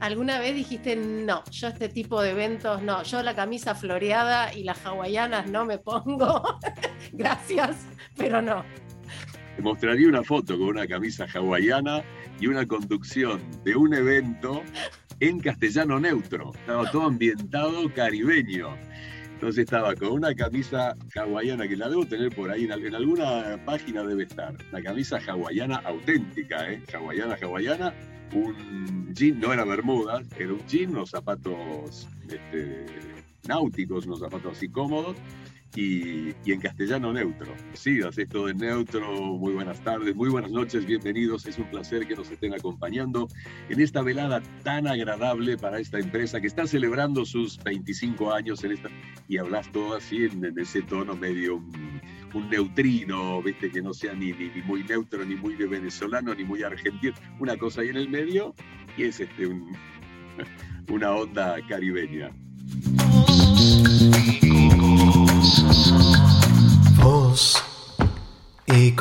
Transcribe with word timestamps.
¿Alguna 0.00 0.40
vez 0.40 0.54
dijiste, 0.54 0.96
no, 0.96 1.44
yo 1.50 1.68
este 1.68 1.90
tipo 1.90 2.22
de 2.22 2.30
eventos, 2.30 2.82
no, 2.82 3.02
yo 3.02 3.22
la 3.22 3.34
camisa 3.34 3.74
floreada 3.74 4.54
y 4.54 4.64
las 4.64 4.84
hawaianas 4.86 5.50
no 5.50 5.66
me 5.66 5.76
pongo? 5.76 6.42
Gracias, 7.12 7.86
pero 8.16 8.40
no. 8.40 8.64
Te 9.56 9.62
mostraría 9.62 10.08
una 10.08 10.22
foto 10.22 10.56
con 10.56 10.68
una 10.68 10.86
camisa 10.86 11.26
hawaiana 11.32 12.02
y 12.40 12.46
una 12.46 12.66
conducción 12.66 13.42
de 13.62 13.76
un 13.76 13.92
evento 13.92 14.62
en 15.20 15.38
castellano 15.38 16.00
neutro. 16.00 16.52
Estaba 16.54 16.90
todo 16.90 17.02
ambientado 17.02 17.92
caribeño. 17.92 18.74
Entonces 19.34 19.64
estaba 19.64 19.94
con 19.94 20.12
una 20.12 20.34
camisa 20.34 20.96
hawaiana 21.14 21.68
que 21.68 21.76
la 21.76 21.90
debo 21.90 22.06
tener 22.06 22.34
por 22.34 22.50
ahí, 22.50 22.64
en, 22.64 22.94
alguna 22.94 23.58
página 23.66 24.02
debe 24.02 24.24
estar. 24.24 24.54
La 24.72 24.82
camisa 24.82 25.18
hawaiana 25.18 25.76
auténtica, 25.76 26.70
¿eh? 26.72 26.82
Hawaiana, 26.94 27.36
hawaiana. 27.42 27.94
Un 28.32 29.12
jean, 29.14 29.40
no 29.40 29.52
era 29.52 29.64
bermuda, 29.64 30.22
era 30.38 30.52
un 30.52 30.66
jean, 30.66 30.90
unos 30.90 31.10
zapatos 31.10 32.08
este, 32.28 32.86
náuticos, 33.48 34.06
unos 34.06 34.20
zapatos 34.20 34.52
así 34.56 34.68
cómodos 34.68 35.16
y, 35.76 36.30
en 36.50 36.60
castellano 36.60 37.12
neutro. 37.12 37.54
Sí, 37.74 38.00
haces 38.02 38.28
todo 38.28 38.48
en 38.48 38.58
neutro. 38.58 39.06
Muy 39.36 39.52
buenas 39.52 39.82
tardes, 39.84 40.14
muy 40.16 40.28
buenas 40.28 40.50
noches, 40.50 40.84
bienvenidos. 40.84 41.46
Es 41.46 41.58
un 41.58 41.70
placer 41.70 42.06
que 42.06 42.16
nos 42.16 42.30
estén 42.30 42.54
acompañando 42.54 43.28
en 43.68 43.80
esta 43.80 44.02
velada 44.02 44.42
tan 44.64 44.86
agradable 44.86 45.56
para 45.56 45.78
esta 45.78 45.98
empresa 45.98 46.40
que 46.40 46.48
está 46.48 46.66
celebrando 46.66 47.24
sus 47.24 47.62
25 47.62 48.32
años 48.32 48.64
en 48.64 48.72
esta. 48.72 48.88
Y 49.28 49.38
hablas 49.38 49.70
todo 49.70 49.94
así 49.94 50.24
en, 50.24 50.58
ese 50.58 50.82
tono 50.82 51.14
medio 51.14 51.62
un, 52.34 52.50
neutrino, 52.50 53.42
¿viste? 53.42 53.70
que 53.70 53.82
no 53.82 53.92
sea 53.94 54.14
ni, 54.14 54.32
muy 54.64 54.84
neutro, 54.84 55.24
ni 55.24 55.34
muy 55.34 55.54
venezolano, 55.54 56.34
ni 56.34 56.44
muy 56.44 56.62
argentino. 56.62 57.14
Una 57.38 57.56
cosa 57.56 57.82
ahí 57.82 57.88
en 57.88 57.96
el 57.96 58.08
medio 58.08 58.54
y 58.96 59.04
es 59.04 59.20
este, 59.20 59.46
una 60.88 61.12
onda 61.12 61.56
caribeña. 61.68 62.30
Voz 67.02 67.62
y 68.66 68.92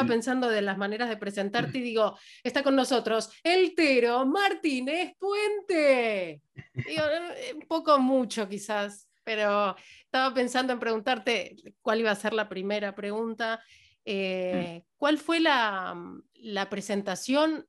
Estaba 0.00 0.14
pensando 0.14 0.48
de 0.48 0.62
las 0.62 0.78
maneras 0.78 1.10
de 1.10 1.18
presentarte 1.18 1.76
y 1.76 1.82
digo, 1.82 2.18
está 2.42 2.62
con 2.62 2.74
nosotros 2.74 3.30
el 3.42 3.74
Tero 3.74 4.24
Martínez 4.24 5.12
Puente. 5.18 6.40
Digo, 6.72 7.02
eh, 7.36 7.52
un 7.54 7.68
poco 7.68 7.98
mucho 7.98 8.48
quizás, 8.48 9.10
pero 9.22 9.76
estaba 10.02 10.32
pensando 10.32 10.72
en 10.72 10.78
preguntarte 10.78 11.54
cuál 11.82 12.00
iba 12.00 12.10
a 12.10 12.14
ser 12.14 12.32
la 12.32 12.48
primera 12.48 12.94
pregunta. 12.94 13.62
Eh, 14.06 14.84
¿Cuál 14.96 15.18
fue 15.18 15.38
la, 15.38 15.94
la 16.32 16.70
presentación 16.70 17.66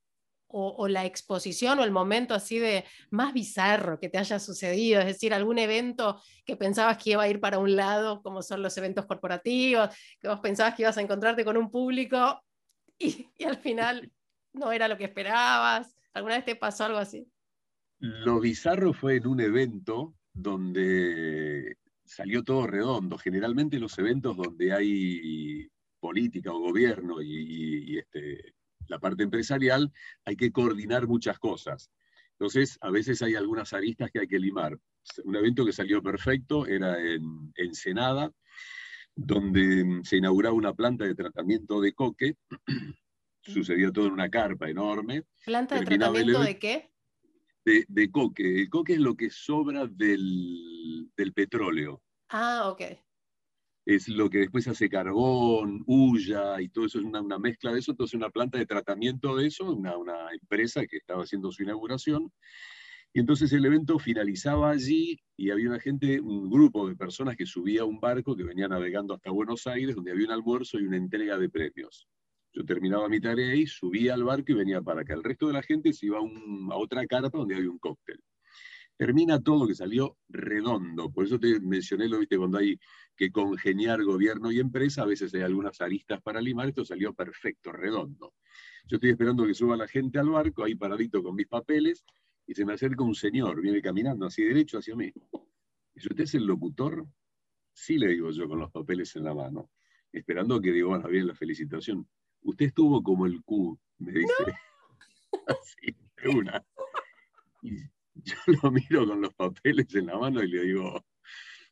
o, 0.54 0.88
la 0.88 1.06
exposición 1.06 1.80
o 1.80 1.84
el 1.84 1.92
momento 1.92 2.34
así 2.34 2.60
de 2.60 2.86
más 3.10 3.34
bizarro 3.34 4.00
que 4.00 4.10
te 4.10 4.18
haya 4.18 4.40
sucedido, 4.40 5.00
es 5.00 5.08
decir, 5.08 5.34
algún 5.34 5.58
evento 5.58 6.22
que 6.46 6.56
pensabas 6.56 6.98
que 6.98 7.12
iba 7.12 7.24
a 7.24 7.30
ir 7.30 7.40
para 7.40 7.60
un 7.60 7.76
lado, 7.76 8.22
como 8.22 8.42
son 8.42 8.62
los 8.62 8.78
eventos 8.78 9.06
corporativos, 9.06 9.90
que 10.20 10.28
vos 10.28 10.40
pensabas 10.40 10.76
que 10.76 10.84
ibas 10.84 10.98
a 10.98 11.02
encontrarte 11.02 11.46
con 11.46 11.58
un 11.58 11.72
público 11.72 12.42
y, 13.00 13.28
al 13.46 13.58
final 13.58 14.12
no 14.54 14.72
era 14.72 14.88
lo 14.88 14.98
que 14.98 15.06
esperabas. 15.06 15.96
¿Alguna 16.14 16.36
vez 16.36 16.46
te 16.46 16.56
pasó 16.56 16.86
algo 16.86 16.98
así? 16.98 17.26
Lo 18.00 18.40
bizarro 18.40 18.94
fue 18.94 19.16
en 19.16 19.28
un 19.28 19.40
evento 19.40 20.16
donde 20.34 21.78
salió 22.04 22.44
todo 22.44 22.68
redondo. 22.68 23.18
Generalmente 23.18 23.80
los 23.80 23.98
eventos 23.98 24.36
donde 24.36 24.74
hay 24.74 25.70
política 26.00 26.52
o 26.52 26.60
gobierno 26.60 27.22
y, 27.22 27.94
y 27.94 27.98
este, 28.00 28.56
la 28.92 29.00
parte 29.00 29.24
empresarial, 29.24 29.92
hay 30.26 30.36
que 30.36 30.52
coordinar 30.52 31.08
muchas 31.08 31.40
cosas. 31.40 31.90
Entonces, 32.34 32.78
a 32.82 32.92
veces 32.92 33.22
hay 33.22 33.36
algunas 33.36 33.74
aristas 33.74 34.12
que 34.12 34.20
hay 34.20 34.28
que 34.28 34.40
limar. 34.40 34.78
Un 35.24 35.36
evento 35.36 35.66
que 35.66 35.72
salió 35.72 36.04
perfecto 36.04 36.68
era 36.68 37.00
en 37.00 37.52
Ensenada, 37.56 38.32
donde 39.16 40.02
se 40.04 40.18
inauguraba 40.18 40.54
una 40.54 40.74
planta 40.74 41.06
de 41.06 41.16
tratamiento 41.16 41.80
de 41.82 41.94
coque. 41.94 42.36
Sucedió 43.42 43.92
todo 43.92 44.08
en 44.08 44.14
una 44.14 44.30
carpa 44.30 44.70
enorme. 44.70 45.24
¿Planta 45.46 45.80
de 45.80 45.86
tratamiento 45.86 46.42
de 46.42 46.60
qué? 46.60 46.92
De, 47.64 48.12
coque. 48.12 48.62
El 48.62 48.70
coque 48.70 48.94
es 48.94 49.00
lo 49.00 49.16
que 49.16 49.30
sobra 49.30 49.88
del, 49.88 51.10
del 51.16 51.34
petróleo. 51.34 52.02
Ah, 52.30 52.70
ok 52.70 52.82
es 53.96 54.08
lo 54.08 54.30
que 54.30 54.40
después 54.40 54.68
hace 54.68 54.90
carbón, 54.90 55.84
hulla 55.86 56.62
y 56.62 56.70
todo 56.70 56.86
eso 56.86 57.00
es 57.00 57.06
una, 57.06 57.40
mezcla 57.40 57.72
de 57.74 57.80
eso. 57.80 57.92
Entonces, 57.92 58.16
una 58.16 58.30
planta 58.30 58.58
de 58.58 58.66
tratamiento 58.66 59.36
de 59.36 59.48
eso, 59.48 59.66
una, 59.74 59.98
una, 59.98 60.32
empresa 60.34 60.86
que 60.86 60.98
estaba 60.98 61.24
haciendo 61.24 61.52
su 61.52 61.64
inauguración. 61.64 62.32
Y 63.14 63.20
entonces 63.20 63.52
el 63.52 63.66
evento 63.66 64.00
finalizaba 64.00 64.72
allí 64.72 65.20
y 65.36 65.50
había 65.50 65.70
una 65.70 65.80
gente, 65.80 66.22
un 66.22 66.50
grupo 66.50 66.88
de 66.88 66.96
personas 66.96 67.36
que 67.36 67.46
subía 67.46 67.82
a 67.82 67.86
un 67.86 68.00
barco 68.00 68.36
que 68.36 68.44
venía 68.44 68.68
navegando 68.70 69.14
hasta 69.14 69.32
Buenos 69.32 69.68
Aires, 69.68 69.96
donde 69.96 70.12
había 70.12 70.28
un 70.28 70.34
almuerzo 70.34 70.80
y 70.80 70.86
una 70.86 70.98
entrega 70.98 71.38
de 71.38 71.50
premios. 71.50 72.08
Yo 72.54 72.64
terminaba 72.66 73.10
mi 73.10 73.20
tarea 73.20 73.54
y 73.56 73.68
subía 73.68 74.14
al 74.14 74.24
barco 74.24 74.54
y 74.54 74.56
venía 74.56 74.82
para 74.82 75.02
acá. 75.02 75.14
El 75.14 75.24
resto 75.24 75.48
de 75.48 75.54
la 75.54 75.64
gente 75.64 75.92
se 75.94 76.06
iba 76.06 76.20
a, 76.20 76.74
a 76.74 76.78
otra 76.78 77.06
carpa 77.06 77.38
donde 77.38 77.56
había 77.56 77.70
un 77.70 77.80
cóctel 77.80 78.22
termina 79.02 79.42
todo 79.42 79.66
que 79.66 79.74
salió 79.74 80.16
redondo. 80.30 81.12
Por 81.12 81.26
eso 81.26 81.40
te 81.40 81.60
mencioné, 81.60 82.08
lo 82.08 82.20
viste, 82.20 82.38
cuando 82.38 82.60
hay 82.60 82.80
que 83.16 83.32
congeniar 83.32 84.04
gobierno 84.04 84.52
y 84.52 84.60
empresa, 84.60 85.02
a 85.02 85.06
veces 85.08 85.34
hay 85.34 85.42
algunas 85.42 85.82
aristas 85.82 86.22
para 86.22 86.40
limar, 86.40 86.70
esto 86.70 86.86
salió 86.86 87.12
perfecto, 87.12 87.72
redondo. 87.72 88.36
Yo 88.86 88.98
estoy 88.98 89.10
esperando 89.10 89.48
que 89.48 89.56
suba 89.56 89.76
la 89.76 89.88
gente 89.88 90.20
al 90.20 90.30
barco, 90.30 90.64
ahí 90.64 90.76
paradito 90.76 91.24
con 91.24 91.34
mis 91.34 91.48
papeles, 91.48 92.06
y 92.46 92.54
se 92.54 92.64
me 92.64 92.74
acerca 92.74 93.04
un 93.04 93.16
señor, 93.16 93.60
viene 93.60 93.82
caminando 93.82 94.28
así 94.28 94.44
derecho 94.44 94.78
hacia 94.78 94.96
mí. 94.96 95.12
¿Y 95.96 96.00
usted 96.00 96.20
es 96.20 96.36
el 96.36 96.46
locutor? 96.46 97.08
Sí, 97.74 97.98
le 97.98 98.10
digo 98.10 98.30
yo 98.30 98.48
con 98.48 98.60
los 98.60 98.70
papeles 98.70 99.16
en 99.16 99.24
la 99.24 99.34
mano, 99.34 99.72
esperando 100.12 100.62
que 100.62 100.72
digo, 100.72 100.90
bueno, 100.90 101.10
bien 101.10 101.26
la 101.26 101.34
felicitación. 101.34 102.08
Usted 102.44 102.68
estuvo 102.68 103.02
como 103.02 103.26
el 103.26 103.42
Q, 103.42 103.80
me 103.98 104.12
dice. 104.12 104.46
Así, 105.48 105.96
de 106.22 106.30
una. 106.30 106.64
yo 108.48 108.60
lo 108.62 108.72
miro 108.72 109.08
con 109.08 109.22
los 109.22 109.34
papeles 109.34 109.94
en 109.96 110.08
la 110.08 110.18
mano 110.18 110.44
y 110.44 110.48
le 110.48 110.64
digo, 110.64 111.06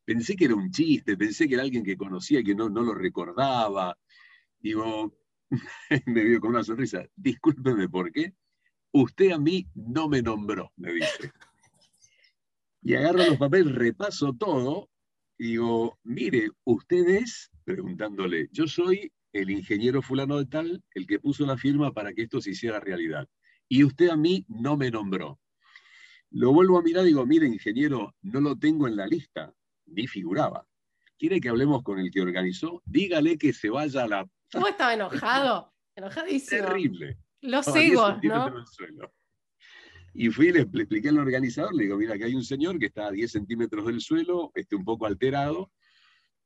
pensé 0.06 0.36
que 0.36 0.46
era 0.46 0.56
un 0.56 0.72
chiste, 0.72 1.18
pensé 1.18 1.48
que 1.48 1.56
era 1.56 1.64
alguien 1.64 1.84
que 1.84 1.98
conocía 1.98 2.40
y 2.40 2.44
que 2.44 2.56
no, 2.56 2.70
no 2.70 2.82
lo 2.82 2.94
recordaba. 2.94 3.98
Digo, 4.60 5.16
me 6.06 6.24
vio 6.24 6.40
con 6.40 6.52
una 6.52 6.64
sonrisa, 6.64 7.06
discúlpeme, 7.16 7.90
¿por 7.90 8.12
qué? 8.12 8.34
Usted 8.92 9.32
a 9.32 9.38
mí 9.38 9.68
no 9.76 10.10
me 10.10 10.22
nombró, 10.22 10.72
me 10.78 10.94
dice. 10.94 11.32
Y 12.82 12.96
agarro 12.96 13.20
los 13.20 13.38
papeles, 13.38 13.76
repaso 13.76 14.34
todo, 14.34 14.90
y 15.38 15.52
digo, 15.52 16.00
mire, 16.04 16.50
usted 16.64 17.08
es, 17.08 17.52
preguntándole, 17.64 18.50
yo 18.52 18.68
soy 18.68 19.12
el 19.32 19.50
ingeniero 19.52 20.02
fulano 20.02 20.38
de 20.38 20.46
tal, 20.46 20.84
el 20.96 21.06
que 21.06 21.20
puso 21.20 21.46
la 21.46 21.58
firma 21.58 21.94
para 21.94 22.14
que 22.14 22.24
esto 22.24 22.42
se 22.42 22.52
hiciera 22.52 22.80
realidad. 22.80 23.28
Y 23.68 23.84
usted 23.84 24.10
a 24.10 24.18
mí 24.18 24.46
no 24.48 24.76
me 24.76 24.90
nombró. 24.90 25.40
Lo 26.32 26.54
vuelvo 26.54 26.78
a 26.78 26.84
mirar 26.84 27.04
y 27.06 27.08
digo, 27.08 27.26
mire, 27.26 27.48
ingeniero, 27.48 28.16
no 28.22 28.40
lo 28.42 28.56
tengo 28.56 28.88
en 28.88 28.96
la 28.96 29.08
lista, 29.08 29.54
ni 29.88 30.08
figuraba. 30.08 30.68
¿Quiere 31.18 31.42
que 31.42 31.50
hablemos 31.50 31.84
con 31.84 32.00
el 32.00 32.12
que 32.12 32.22
organizó? 32.22 32.82
Dígale 32.86 33.38
que 33.38 33.52
se 33.52 33.70
vaya 33.70 34.04
a 34.04 34.08
la... 34.08 34.30
¿Cómo 34.52 34.68
estaba 34.68 34.94
enojado? 34.94 35.74
Enojadísimo. 35.96 36.66
Terrible. 36.66 37.18
Los 37.42 37.68
egos, 37.76 38.22
¿no? 38.24 38.64
Y 40.14 40.30
fui 40.30 40.48
y 40.48 40.52
le, 40.52 40.62
expliqué 40.62 41.10
al 41.10 41.20
organizador, 41.20 41.74
le 41.76 41.84
digo, 41.84 41.98
mira, 41.98 42.18
que 42.18 42.26
hay 42.26 42.36
un 42.36 42.44
señor 42.44 42.80
que 42.80 42.88
está 42.88 43.08
a 43.08 43.12
10 43.12 43.32
centímetros 43.32 43.86
del 43.86 44.02
suelo, 44.02 44.52
este, 44.56 44.76
un 44.76 44.84
poco 44.84 45.06
alterado, 45.06 45.72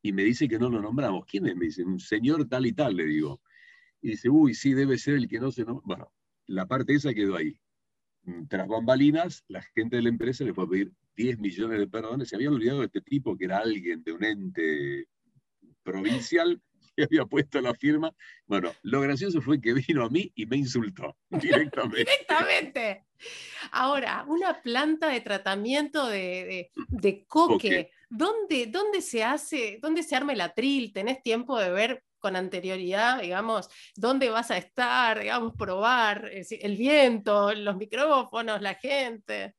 y 0.02 0.12
me 0.12 0.24
dice 0.24 0.48
que 0.48 0.60
no 0.60 0.70
lo 0.70 0.82
nombramos. 0.82 1.26
¿Quién 1.26 1.48
es? 1.48 1.56
Me 1.56 1.66
dice, 1.66 1.84
un 1.84 2.00
señor 2.00 2.48
tal 2.48 2.66
y 2.66 2.74
tal, 2.74 2.96
le 2.96 3.06
digo. 3.06 3.42
Y 4.02 4.12
dice, 4.12 4.30
uy, 4.30 4.54
sí, 4.54 4.74
debe 4.74 4.98
ser 4.98 5.16
el 5.16 5.28
que 5.28 5.40
no 5.40 5.52
se 5.52 5.64
nombra. 5.64 5.84
Bueno, 5.86 6.14
la 6.48 6.68
parte 6.68 6.94
esa 6.94 7.14
quedó 7.14 7.38
ahí. 7.38 7.58
Mm, 8.24 8.48
tras 8.48 8.68
bambalinas, 8.68 9.44
la 9.48 9.62
gente 9.62 9.98
de 9.98 10.04
la 10.04 10.10
empresa 10.10 10.44
le 10.44 10.54
fue 10.54 10.64
a 10.64 10.68
pedir 10.68 10.92
10 11.16 11.40
millones 11.40 11.80
de 11.80 11.88
perdones. 11.88 12.30
Se 12.30 12.36
habían 12.36 12.54
olvidado 12.54 12.80
de 12.80 12.86
este 12.86 13.02
tipo 13.02 13.38
que 13.38 13.46
era 13.46 13.60
alguien 13.60 14.04
de 14.04 14.12
un 14.12 14.24
ente 14.24 15.08
provincial 15.84 16.62
que 16.96 17.04
había 17.10 17.26
puesto 17.26 17.60
la 17.62 17.74
firma. 17.74 18.14
Bueno, 18.46 18.72
lo 18.82 19.02
gracioso 19.02 19.42
fue 19.42 19.60
que 19.60 19.74
vino 19.74 20.06
a 20.06 20.10
mí 20.10 20.32
y 20.36 20.46
me 20.46 20.58
insultó 20.58 21.18
directamente. 21.30 21.98
directamente. 21.98 23.06
Ahora, 23.72 24.26
una 24.28 24.62
planta 24.62 25.10
de 25.10 25.22
tratamiento 25.22 26.08
de, 26.08 26.72
coque. 27.28 27.92
¿Dónde, 28.10 28.68
¿Dónde, 28.68 29.02
se 29.02 29.24
hace, 29.24 29.80
dónde 29.82 30.04
se 30.04 30.16
arma 30.16 30.34
el 30.34 30.42
atril? 30.42 30.94
¿Tenés 30.94 31.24
tiempo 31.24 31.60
de 31.60 31.72
ver 31.72 32.04
con 32.24 32.38
anterioridad, 32.38 33.22
digamos, 33.22 33.70
dónde 33.98 34.30
vas 34.30 34.50
a 34.50 34.58
estar, 34.58 35.20
digamos, 35.20 35.54
probar 35.58 36.32
el 36.32 36.78
viento, 36.78 37.54
los 37.54 37.76
micrófonos, 37.76 38.62
la 38.62 38.76
gente. 38.76 39.56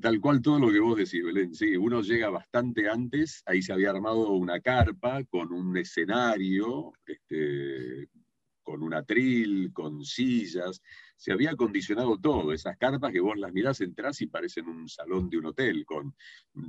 Tal 0.00 0.20
cual 0.20 0.40
todo 0.40 0.60
lo 0.60 0.70
que 0.70 0.78
vos 0.78 0.96
decís, 0.96 1.24
Belén. 1.24 1.52
Sí, 1.52 1.76
uno 1.76 2.00
llega 2.00 2.30
bastante 2.30 2.88
antes, 2.88 3.42
ahí 3.44 3.60
se 3.60 3.72
había 3.72 3.90
armado 3.90 4.30
una 4.30 4.60
carpa 4.60 5.24
con 5.24 5.52
un 5.52 5.76
escenario, 5.76 6.92
este, 7.04 8.08
con 8.62 8.84
un 8.84 8.94
atril, 8.94 9.72
con 9.72 10.04
sillas, 10.04 10.80
se 11.16 11.32
había 11.32 11.50
acondicionado 11.50 12.18
todo, 12.18 12.52
esas 12.52 12.76
carpas 12.78 13.10
que 13.10 13.20
vos 13.20 13.36
las 13.36 13.52
mirás, 13.52 13.80
entrás 13.80 14.20
y 14.20 14.28
parecen 14.28 14.68
un 14.68 14.88
salón 14.88 15.28
de 15.28 15.38
un 15.38 15.46
hotel, 15.46 15.84
con 15.84 16.14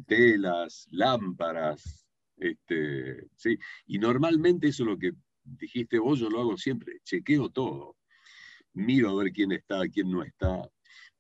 telas, 0.08 0.88
lámparas, 0.90 2.01
este, 2.42 3.28
¿sí? 3.36 3.58
y 3.86 4.00
normalmente 4.00 4.68
eso 4.68 4.84
es 4.84 4.90
lo 4.90 4.98
que 4.98 5.14
dijiste 5.44 6.00
vos, 6.00 6.20
yo 6.20 6.30
lo 6.30 6.42
hago 6.42 6.58
siempre, 6.58 7.00
chequeo 7.04 7.50
todo, 7.50 7.96
miro 8.74 9.10
a 9.10 9.24
ver 9.24 9.32
quién 9.32 9.52
está, 9.52 9.88
quién 9.88 10.12
no 10.12 10.24
está, 10.24 10.70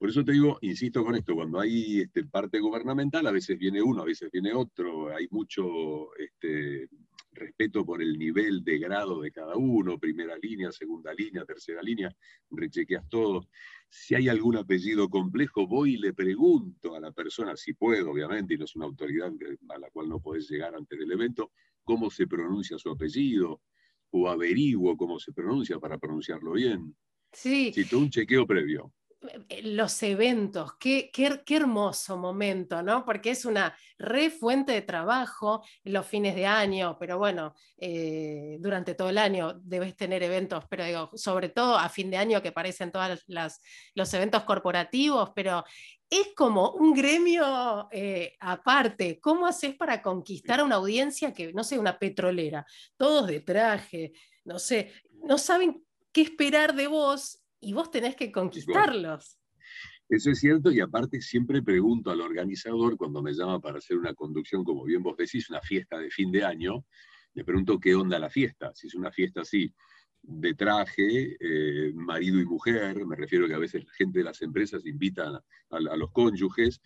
por 0.01 0.09
eso 0.09 0.25
te 0.25 0.31
digo, 0.31 0.57
insisto 0.61 1.05
con 1.05 1.13
esto, 1.13 1.35
cuando 1.35 1.59
hay 1.59 2.01
este, 2.01 2.25
parte 2.25 2.59
gubernamental, 2.59 3.27
a 3.27 3.31
veces 3.31 3.59
viene 3.59 3.83
uno, 3.83 4.01
a 4.01 4.05
veces 4.05 4.31
viene 4.31 4.51
otro, 4.51 5.15
hay 5.15 5.27
mucho 5.29 6.15
este, 6.15 6.89
respeto 7.31 7.85
por 7.85 8.01
el 8.01 8.17
nivel 8.17 8.63
de 8.63 8.77
grado 8.77 9.21
de 9.21 9.31
cada 9.31 9.55
uno, 9.55 9.97
primera 9.99 10.37
línea, 10.37 10.71
segunda 10.71 11.13
línea, 11.13 11.45
tercera 11.45 11.81
línea, 11.81 12.15
rechequeas 12.49 13.07
todo. 13.09 13.47
Si 13.89 14.15
hay 14.15 14.29
algún 14.29 14.57
apellido 14.57 15.09
complejo, 15.09 15.67
voy 15.67 15.93
y 15.93 15.97
le 15.97 16.13
pregunto 16.13 16.95
a 16.95 16.99
la 16.99 17.11
persona, 17.11 17.55
si 17.55 17.73
puedo, 17.73 18.11
obviamente, 18.11 18.53
y 18.53 18.57
no 18.57 18.65
es 18.65 18.75
una 18.75 18.85
autoridad 18.85 19.31
a 19.69 19.77
la 19.77 19.89
cual 19.91 20.09
no 20.09 20.21
podés 20.21 20.49
llegar 20.49 20.75
antes 20.75 20.97
del 20.97 21.11
evento, 21.11 21.51
cómo 21.83 22.09
se 22.09 22.27
pronuncia 22.27 22.77
su 22.77 22.89
apellido, 22.89 23.61
o 24.11 24.29
averiguo 24.29 24.97
cómo 24.97 25.19
se 25.19 25.31
pronuncia 25.31 25.79
para 25.79 25.97
pronunciarlo 25.97 26.53
bien. 26.53 26.95
Sí. 27.31 27.71
Si 27.73 27.95
un 27.95 28.09
chequeo 28.09 28.45
previo. 28.45 28.93
Los 29.63 30.01
eventos, 30.01 30.73
qué, 30.79 31.11
qué, 31.13 31.41
qué, 31.45 31.57
hermoso 31.57 32.17
momento, 32.17 32.81
¿no? 32.81 33.05
Porque 33.05 33.29
es 33.29 33.45
una 33.45 33.77
re 33.99 34.31
fuente 34.31 34.71
de 34.71 34.81
trabajo 34.81 35.63
los 35.83 36.07
fines 36.07 36.35
de 36.35 36.47
año, 36.47 36.97
pero 36.99 37.19
bueno, 37.19 37.53
eh, 37.77 38.57
durante 38.59 38.95
todo 38.95 39.09
el 39.09 39.19
año 39.19 39.53
debes 39.63 39.95
tener 39.95 40.23
eventos, 40.23 40.65
pero 40.69 41.11
sobre 41.15 41.49
todo 41.49 41.77
a 41.77 41.87
fin 41.89 42.09
de 42.09 42.17
año 42.17 42.41
que 42.41 42.47
aparecen 42.49 42.91
todos 42.91 43.23
los 43.93 44.13
eventos 44.13 44.43
corporativos, 44.43 45.31
pero 45.35 45.63
es 46.11 46.33
como 46.35 46.71
un 46.71 46.93
gremio 46.93 47.87
eh, 47.91 48.35
aparte. 48.41 49.19
¿Cómo 49.21 49.47
haces 49.47 49.75
para 49.75 50.01
conquistar 50.01 50.59
a 50.59 50.65
una 50.65 50.75
audiencia 50.75 51.33
que, 51.33 51.53
no 51.53 51.63
sé, 51.63 51.79
una 51.79 51.97
petrolera, 51.97 52.65
todos 52.97 53.27
de 53.27 53.39
traje, 53.39 54.11
no 54.43 54.59
sé, 54.59 54.91
no 55.23 55.37
saben 55.37 55.85
qué 56.11 56.21
esperar 56.21 56.75
de 56.75 56.87
vos 56.87 57.40
y 57.61 57.73
vos 57.73 57.89
tenés 57.91 58.15
que 58.15 58.31
conquistarlos. 58.31 59.37
Eso 60.09 60.31
es 60.31 60.39
cierto, 60.39 60.71
y 60.71 60.81
aparte 60.81 61.21
siempre 61.21 61.61
pregunto 61.61 62.11
al 62.11 62.19
organizador 62.19 62.97
cuando 62.97 63.21
me 63.21 63.33
llama 63.33 63.61
para 63.61 63.77
hacer 63.77 63.97
una 63.97 64.13
conducción, 64.13 64.63
como 64.63 64.83
bien 64.83 65.01
vos 65.01 65.15
decís, 65.15 65.49
una 65.49 65.61
fiesta 65.61 65.97
de 65.97 66.09
fin 66.09 66.31
de 66.31 66.43
año, 66.43 66.85
le 67.33 67.45
pregunto 67.45 67.79
qué 67.79 67.95
onda 67.95 68.19
la 68.19 68.29
fiesta, 68.29 68.73
si 68.75 68.87
es 68.87 68.95
una 68.95 69.11
fiesta 69.11 69.41
así, 69.41 69.73
de 70.23 70.53
traje, 70.53 71.37
eh, 71.39 71.93
marido 71.93 72.39
y 72.39 72.45
mujer, 72.45 73.05
me 73.05 73.15
refiero 73.15 73.47
que 73.47 73.53
a 73.53 73.59
veces 73.59 73.85
la 73.85 73.93
gente 73.93 74.19
de 74.19 74.25
las 74.25 74.41
empresas 74.41 74.85
invitan 74.85 75.35
a, 75.69 75.79
los 75.79 76.11
cónyuges, 76.11 76.81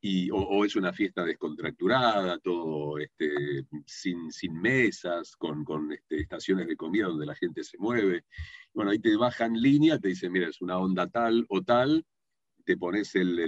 y, 0.00 0.28
o, 0.30 0.64
es 0.64 0.76
una 0.76 0.92
fiesta 0.92 1.24
descontracturada, 1.24 2.38
todo 2.38 2.98
este, 2.98 3.66
sin, 3.86 4.30
sin 4.30 4.60
mesas, 4.60 5.34
con, 5.36 5.64
con 5.64 5.92
este, 5.92 6.20
estaciones 6.20 6.66
de 6.66 6.76
comida 6.76 7.06
donde 7.06 7.24
la 7.24 7.34
gente 7.34 7.64
se 7.64 7.78
mueve. 7.78 8.24
Bueno, 8.74 8.90
ahí 8.90 8.98
te 8.98 9.16
bajan 9.16 9.54
línea, 9.60 9.98
te 9.98 10.08
dicen, 10.08 10.32
mira, 10.32 10.48
es 10.48 10.60
una 10.60 10.78
onda 10.78 11.08
tal 11.08 11.46
o 11.48 11.62
tal, 11.62 12.04
te 12.64 12.76
pones 12.76 13.14
el, 13.14 13.38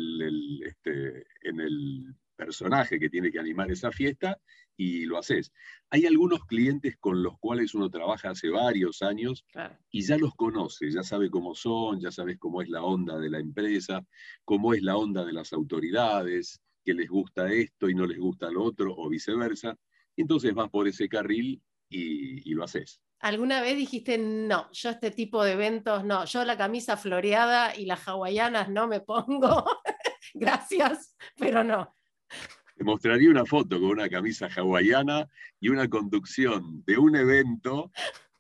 este, 0.65 1.27
en 1.43 1.61
el 1.61 2.15
personaje 2.37 3.01
que 3.01 3.11
tiene 3.11 3.31
que 3.33 3.41
animar 3.41 3.71
esa 3.71 3.93
fiesta 3.93 4.39
y 4.77 5.07
lo 5.07 5.19
haces. 5.19 5.53
Hay 5.91 6.07
algunos 6.07 6.45
clientes 6.47 6.97
con 6.99 7.23
los 7.23 7.39
cuales 7.39 7.75
uno 7.75 7.91
trabaja 7.91 8.31
hace 8.31 8.51
varios 8.51 9.03
años 9.03 9.45
y 9.91 10.03
ya 10.03 10.19
los 10.19 10.35
conoce, 10.35 10.91
ya 10.91 11.03
sabe 11.03 11.31
cómo 11.31 11.55
son, 11.55 12.01
ya 12.01 12.11
sabes 12.13 12.39
cómo 12.39 12.63
es 12.63 12.69
la 12.69 12.83
onda 12.85 13.19
de 13.19 13.31
la 13.31 13.39
empresa, 13.41 14.07
cómo 14.45 14.75
es 14.75 14.83
la 14.83 14.97
onda 14.97 15.25
de 15.25 15.33
las 15.33 15.53
autoridades, 15.53 16.61
que 16.85 16.95
les 16.95 17.09
gusta 17.09 17.53
esto 17.53 17.89
y 17.89 17.95
no 17.95 18.07
les 18.07 18.19
gusta 18.19 18.51
lo 18.51 18.63
otro, 18.65 18.95
o 18.97 19.09
viceversa. 19.09 19.77
Entonces 20.17 20.55
vas 20.55 20.71
por 20.71 20.89
ese 20.89 21.09
carril 21.09 21.63
y, 21.89 22.49
y 22.51 22.55
lo 22.55 22.65
haces. 22.65 23.01
¿Alguna 23.21 23.61
vez 23.63 23.77
dijiste, 23.77 24.19
no, 24.19 24.71
yo 24.73 24.91
este 24.91 25.11
tipo 25.11 25.43
de 25.43 25.53
eventos 25.53 26.05
no, 26.05 26.25
yo 26.27 26.45
la 26.45 26.57
camisa 26.57 26.97
floreada 26.97 27.75
y 27.75 27.87
las 27.87 28.07
hawaianas 28.07 28.69
no 28.69 28.87
me 28.87 29.01
pongo, 29.01 29.65
gracias, 30.35 31.17
pero 31.37 31.65
no? 31.65 31.97
Te 32.77 32.85
mostraría 32.85 33.31
una 33.31 33.47
foto 33.47 33.81
con 33.81 33.91
una 33.91 34.09
camisa 34.09 34.49
hawaiana 34.55 35.27
y 35.59 35.71
una 35.71 35.89
conducción 35.89 36.85
de 36.85 36.99
un 36.99 37.17
evento 37.17 37.91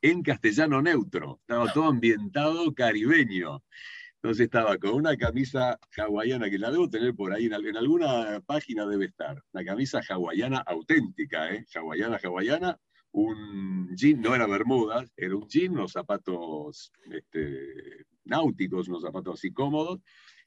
en 0.02 0.22
castellano 0.22 0.82
neutro. 0.82 1.38
Estaba 1.40 1.72
todo 1.72 1.84
ambientado 1.84 2.74
caribeño. 2.74 3.64
Entonces 4.16 4.44
estaba 4.44 4.76
con 4.76 4.92
una 4.94 5.16
camisa 5.16 5.78
hawaiana, 5.96 6.50
que 6.50 6.58
la 6.58 6.70
debo 6.70 6.90
tener 6.90 7.14
por 7.14 7.32
ahí, 7.32 7.46
en 7.46 7.76
alguna 7.76 8.40
página 8.44 8.84
debe 8.84 9.06
estar. 9.06 9.42
Una 9.52 9.64
camisa 9.64 10.00
hawaiana 10.06 10.58
auténtica, 10.58 11.50
¿eh? 11.54 11.64
Hawaiana, 11.74 12.18
hawaiana, 12.22 12.78
un 13.16 13.96
jean, 13.96 14.20
no 14.20 14.34
era 14.34 14.46
bermudas, 14.46 15.10
era 15.16 15.34
un 15.34 15.48
jean, 15.48 15.72
unos 15.72 15.92
zapatos 15.92 16.92
este, 17.10 18.04
náuticos, 18.24 18.88
unos 18.88 19.02
zapatos 19.02 19.38
así 19.38 19.52
cómodos, 19.52 20.00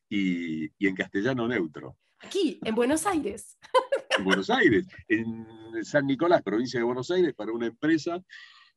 y, 0.08 0.70
en 0.86 0.96
castellano 0.96 1.48
neutro. 1.48 1.98
Aquí, 2.20 2.60
en 2.64 2.76
Buenos 2.76 3.06
Aires. 3.06 3.58
En 4.18 4.26
Buenos 4.26 4.50
Aires, 4.50 4.86
en 5.08 5.48
San 5.82 6.06
Nicolás, 6.06 6.42
provincia 6.42 6.78
de 6.78 6.84
Buenos 6.84 7.10
Aires, 7.10 7.34
para 7.34 7.54
una 7.54 7.68
empresa 7.68 8.22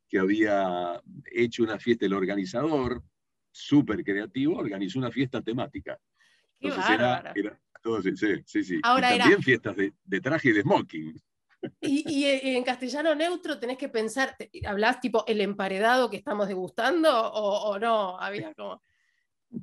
que 0.09 0.21
había 0.21 1.03
hecho 1.33 1.65
una 1.65 1.81
fiesta, 1.81 2.07
el 2.07 2.13
organizador, 2.13 3.03
súper 3.51 4.05
creativo, 4.05 4.57
organizó 4.57 5.01
una 5.01 5.11
fiesta 5.11 5.43
temática. 5.43 5.99
Entonces 6.61 6.91
era, 6.91 7.35
sí, 8.15 8.43
sí, 8.47 8.63
sí. 8.63 8.81
también 8.81 9.43
fiestas 9.43 9.75
de, 9.75 9.93
de 10.05 10.21
traje 10.21 10.51
y 10.51 10.53
de 10.53 10.63
smoking. 10.63 11.21
Y, 11.81 12.25
eh, 12.25 12.57
en 12.57 12.65
castellano 12.65 13.15
neutro 13.15 13.59
tenés 13.59 13.79
que 13.79 13.89
pensar, 13.89 14.37
¿hablás 14.67 15.01
tipo 15.01 15.25
el 15.27 15.41
emparedado 15.41 16.11
que 16.11 16.17
estamos 16.17 16.49
degustando 16.49 17.11
o, 17.33 17.79
no? 17.79 18.19
Había 18.19 18.53
como... 18.55 18.83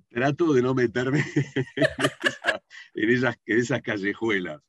Trato 0.09 0.53
de 0.53 0.61
no 0.61 0.73
meterme 0.73 1.23
en, 2.93 3.09
esas, 3.09 3.35
en 3.45 3.59
esas 3.59 3.81
callejuelas. 3.81 4.61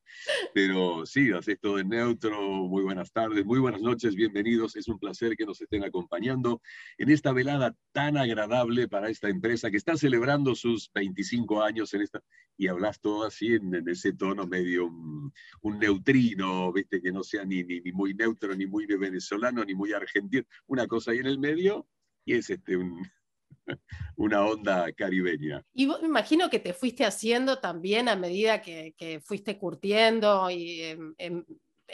Pero 0.55 1.06
sí, 1.06 1.31
haces 1.32 1.58
todo 1.61 1.78
en 1.78 1.88
neutro. 1.88 2.40
Muy 2.40 2.82
buenas 2.82 3.12
tardes, 3.12 3.44
muy 3.44 3.58
buenas 3.58 3.81
noches, 3.81 4.14
bienvenidos. 4.14 4.76
Es 4.76 4.88
un 4.88 4.99
placer 4.99 5.37
que 5.37 5.46
nos 5.46 5.61
estén 5.61 5.84
acompañando 5.84 6.61
en 6.99 7.11
esta 7.11 7.32
velada 7.32 7.75
tan 7.93 8.17
agradable 8.17 8.88
para 8.88 9.08
esta 9.08 9.28
empresa 9.28 9.70
que 9.70 9.76
está 9.76 9.96
celebrando 9.96 10.55
sus 10.55 10.90
25 10.94 11.62
años 11.62 11.92
en 11.95 12.02
esta. 12.02 12.23
Y 12.56 12.68
hablas 12.68 13.00
todo 13.00 13.25
así 13.25 13.54
en, 13.54 13.88
ese 13.88 14.12
tono 14.12 14.47
medio 14.47 14.87
un, 14.87 15.78
neutrino, 15.78 16.73
¿viste? 16.73 17.00
que 17.00 17.12
no 17.12 17.23
sea 17.23 17.45
ni, 17.45 17.62
ni, 17.64 17.80
ni, 17.80 17.92
muy 17.92 18.14
neutro, 18.14 18.54
ni 18.54 18.66
muy 18.66 18.87
venezolano, 18.87 19.64
ni 19.64 19.75
muy 19.75 19.92
argentino. 19.92 20.45
Una 20.66 20.87
cosa 20.87 21.12
ahí 21.12 21.18
en 21.18 21.26
el 21.26 21.38
medio 21.38 21.87
y 22.25 22.35
es 22.35 22.50
este 22.50 22.76
un, 22.76 23.02
una 24.17 24.45
onda 24.45 24.93
caribeña. 24.93 25.65
Y 25.75 25.87
me 25.87 25.95
imagino 26.03 26.50
que 26.50 26.59
te 26.59 26.73
fuiste 26.73 27.05
haciendo 27.05 27.59
también 27.59 28.09
a 28.09 28.17
medida 28.17 28.61
que, 28.62 29.21
fuiste 29.25 29.59
curtiendo 29.59 30.50
y 30.50 30.83
en, 31.19 31.47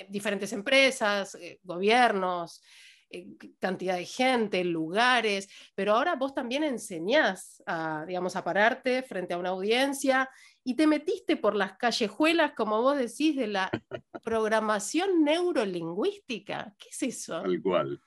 diferentes 0.08 0.52
empresas, 0.52 1.34
eh, 1.36 1.58
gobiernos, 1.62 2.60
eh, 3.08 3.28
cantidad 3.60 3.96
de 3.96 4.04
gente, 4.04 4.62
lugares, 4.64 5.48
pero 5.74 5.94
ahora 5.94 6.16
vos 6.16 6.34
también 6.34 6.64
enseñás 6.64 7.62
a, 7.64 8.04
digamos, 8.06 8.34
a 8.36 8.42
pararte 8.42 9.02
frente 9.02 9.32
a 9.32 9.38
una 9.38 9.50
audiencia 9.50 10.28
y 10.64 10.74
te 10.74 10.88
metiste 10.88 11.36
por 11.36 11.54
las 11.54 11.76
callejuelas, 11.76 12.52
como 12.52 12.82
vos 12.82 12.98
decís, 12.98 13.36
de 13.36 13.46
la 13.46 13.70
programación 14.24 15.22
neurolingüística. 15.22 16.74
¿Qué 16.76 16.88
es 16.90 17.02
eso? 17.04 17.40
Tal 17.40 17.62
cual. 17.62 18.00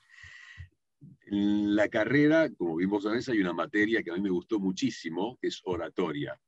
En 1.31 1.75
la 1.75 1.87
carrera, 1.89 2.49
como 2.55 2.77
vimos 2.77 3.05
a 3.05 3.11
veces, 3.11 3.29
hay 3.29 3.39
una 3.39 3.53
materia 3.53 4.01
que 4.01 4.09
a 4.09 4.15
mí 4.15 4.21
me 4.21 4.31
gustó 4.31 4.59
muchísimo, 4.59 5.37
que 5.39 5.49
es 5.49 5.61
oratoria. 5.63 6.39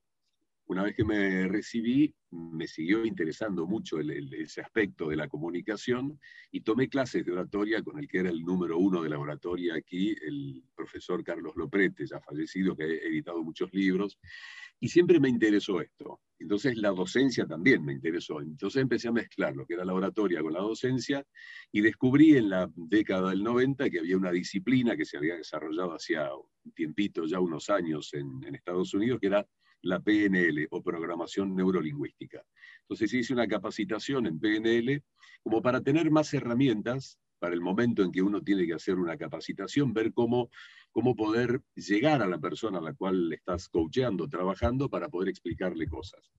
Una 0.71 0.83
vez 0.83 0.95
que 0.95 1.03
me 1.03 1.49
recibí, 1.49 2.15
me 2.29 2.65
siguió 2.65 3.03
interesando 3.05 3.67
mucho 3.67 3.99
ese 3.99 4.61
aspecto 4.61 5.09
de 5.09 5.17
la 5.17 5.27
comunicación 5.27 6.17
y 6.49 6.61
tomé 6.61 6.87
clases 6.87 7.25
de 7.25 7.33
oratoria 7.33 7.83
con 7.83 7.99
el 7.99 8.07
que 8.07 8.19
era 8.19 8.29
el 8.29 8.41
número 8.41 8.77
uno 8.77 9.03
de 9.03 9.09
la 9.09 9.19
oratoria 9.19 9.75
aquí, 9.75 10.15
el 10.21 10.63
profesor 10.73 11.25
Carlos 11.25 11.57
Loprete, 11.57 12.07
ya 12.07 12.21
fallecido, 12.21 12.73
que 12.77 12.83
ha 12.83 12.87
editado 12.87 13.43
muchos 13.43 13.73
libros, 13.73 14.17
y 14.79 14.87
siempre 14.87 15.19
me 15.19 15.27
interesó 15.27 15.81
esto. 15.81 16.21
Entonces 16.39 16.77
la 16.77 16.91
docencia 16.91 17.45
también 17.45 17.83
me 17.83 17.91
interesó. 17.91 18.39
Entonces 18.39 18.81
empecé 18.81 19.09
a 19.09 19.11
mezclar 19.11 19.53
lo 19.53 19.65
que 19.65 19.73
era 19.73 19.83
la 19.83 19.93
oratoria 19.93 20.41
con 20.41 20.53
la 20.53 20.61
docencia 20.61 21.21
y 21.69 21.81
descubrí 21.81 22.37
en 22.37 22.49
la 22.49 22.71
década 22.77 23.31
del 23.31 23.43
90 23.43 23.89
que 23.89 23.99
había 23.99 24.15
una 24.15 24.31
disciplina 24.31 24.95
que 24.95 25.03
se 25.03 25.17
había 25.17 25.35
desarrollado 25.35 25.95
hacía 25.95 26.29
un 26.33 26.71
tiempito, 26.71 27.25
ya 27.25 27.41
unos 27.41 27.69
años 27.69 28.13
en 28.13 28.55
Estados 28.55 28.93
Unidos, 28.93 29.19
que 29.19 29.27
era 29.27 29.45
la 29.81 29.99
PNL 29.99 30.67
o 30.71 30.81
programación 30.81 31.55
neurolingüística. 31.55 32.43
Entonces 32.81 33.13
hice 33.13 33.33
una 33.33 33.47
capacitación 33.47 34.27
en 34.27 34.39
PNL 34.39 35.03
como 35.43 35.61
para 35.61 35.81
tener 35.81 36.11
más 36.11 36.33
herramientas 36.33 37.17
para 37.39 37.55
el 37.55 37.61
momento 37.61 38.03
en 38.03 38.11
que 38.11 38.21
uno 38.21 38.41
tiene 38.41 38.67
que 38.67 38.75
hacer 38.75 38.99
una 38.99 39.17
capacitación, 39.17 39.93
ver 39.93 40.13
cómo 40.13 40.51
cómo 40.91 41.15
poder 41.15 41.61
llegar 41.75 42.21
a 42.21 42.27
la 42.27 42.39
persona 42.39 42.79
a 42.79 42.81
la 42.81 42.93
cual 42.93 43.31
estás 43.33 43.69
coacheando, 43.69 44.27
trabajando, 44.27 44.89
para 44.89 45.09
poder 45.09 45.29
explicarle 45.29 45.87
cosas. 45.87 46.31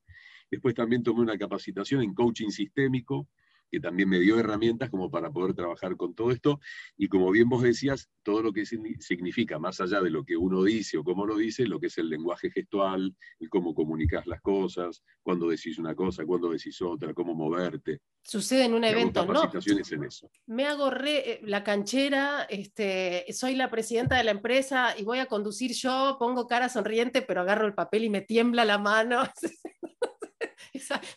Después 0.50 0.74
también 0.74 1.02
tomé 1.02 1.22
una 1.22 1.38
capacitación 1.38 2.02
en 2.02 2.14
coaching 2.14 2.50
sistémico, 2.50 3.28
que 3.72 3.80
también 3.80 4.10
me 4.10 4.20
dio 4.20 4.38
herramientas 4.38 4.90
como 4.90 5.10
para 5.10 5.32
poder 5.32 5.54
trabajar 5.54 5.96
con 5.96 6.14
todo 6.14 6.30
esto. 6.30 6.60
Y 6.98 7.08
como 7.08 7.30
bien 7.30 7.48
vos 7.48 7.62
decías, 7.62 8.10
todo 8.22 8.42
lo 8.42 8.52
que 8.52 8.66
significa, 8.66 9.58
más 9.58 9.80
allá 9.80 10.02
de 10.02 10.10
lo 10.10 10.24
que 10.24 10.36
uno 10.36 10.62
dice 10.62 10.98
o 10.98 11.02
cómo 11.02 11.24
lo 11.24 11.38
dice, 11.38 11.66
lo 11.66 11.80
que 11.80 11.86
es 11.86 11.96
el 11.96 12.10
lenguaje 12.10 12.50
gestual, 12.50 13.16
el 13.40 13.48
cómo 13.48 13.74
comunicas 13.74 14.26
las 14.26 14.42
cosas, 14.42 15.02
cuándo 15.22 15.48
decís 15.48 15.78
una 15.78 15.94
cosa, 15.94 16.26
cuándo 16.26 16.50
decís 16.50 16.82
otra, 16.82 17.14
cómo 17.14 17.34
moverte. 17.34 18.00
Sucede 18.22 18.66
en 18.66 18.74
un 18.74 18.84
evento, 18.84 19.24
¿no? 19.24 19.42
En 19.42 20.04
eso. 20.04 20.30
Me 20.46 20.66
hago 20.66 20.90
re, 20.90 21.32
eh, 21.32 21.40
la 21.44 21.64
canchera, 21.64 22.42
este, 22.42 23.24
soy 23.32 23.56
la 23.56 23.70
presidenta 23.70 24.18
de 24.18 24.24
la 24.24 24.32
empresa 24.32 24.94
y 24.98 25.02
voy 25.02 25.18
a 25.18 25.26
conducir 25.26 25.72
yo, 25.72 26.16
pongo 26.18 26.46
cara 26.46 26.68
sonriente, 26.68 27.22
pero 27.22 27.40
agarro 27.40 27.66
el 27.66 27.74
papel 27.74 28.04
y 28.04 28.10
me 28.10 28.20
tiembla 28.20 28.66
la 28.66 28.76
mano. 28.76 29.22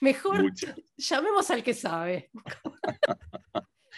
mejor 0.01 0.51
llamemos 0.97 1.51
al 1.51 1.63
que 1.63 1.73
sabe. 1.73 2.29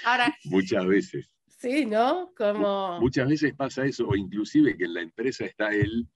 Ahora, 0.05 0.35
Muchas 0.45 0.85
veces. 0.85 1.31
Sí, 1.59 1.85
¿no? 1.85 2.33
Como... 2.37 2.99
Muchas 2.99 3.27
veces 3.27 3.53
pasa 3.55 3.85
eso, 3.85 4.07
o 4.07 4.15
inclusive 4.15 4.77
que 4.77 4.85
en 4.85 4.93
la 4.93 5.01
empresa 5.01 5.45
está 5.45 5.73
él 5.73 6.07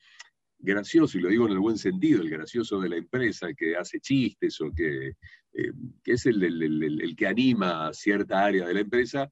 gracioso, 0.60 1.18
y 1.18 1.22
lo 1.22 1.30
digo 1.30 1.48
en 1.48 1.54
el 1.54 1.60
buen 1.60 1.78
sentido, 1.78 2.22
el 2.22 2.30
gracioso 2.30 2.80
de 2.80 2.90
la 2.90 2.98
empresa 2.98 3.48
que 3.54 3.76
hace 3.76 4.00
chistes 4.00 4.62
o 4.62 4.72
que, 4.72 5.08
eh, 5.54 5.72
que 6.04 6.12
es 6.12 6.26
el, 6.28 6.44
el, 6.44 7.16
que 7.16 7.28
anima 7.28 7.88
a 7.88 7.94
cierta 7.94 8.46
área 8.46 8.68
de 8.68 8.74
la 8.76 8.82
empresa, 8.82 9.32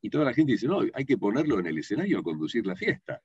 y 0.00 0.08
toda 0.08 0.24
la 0.24 0.32
gente 0.32 0.52
dice, 0.52 0.66
no, 0.66 0.80
hay 0.94 1.04
que 1.04 1.18
ponerlo 1.18 1.60
en 1.60 1.66
el 1.66 1.78
escenario 1.78 2.18
a 2.18 2.22
conducir 2.22 2.66
la 2.66 2.74
fiesta. 2.74 3.20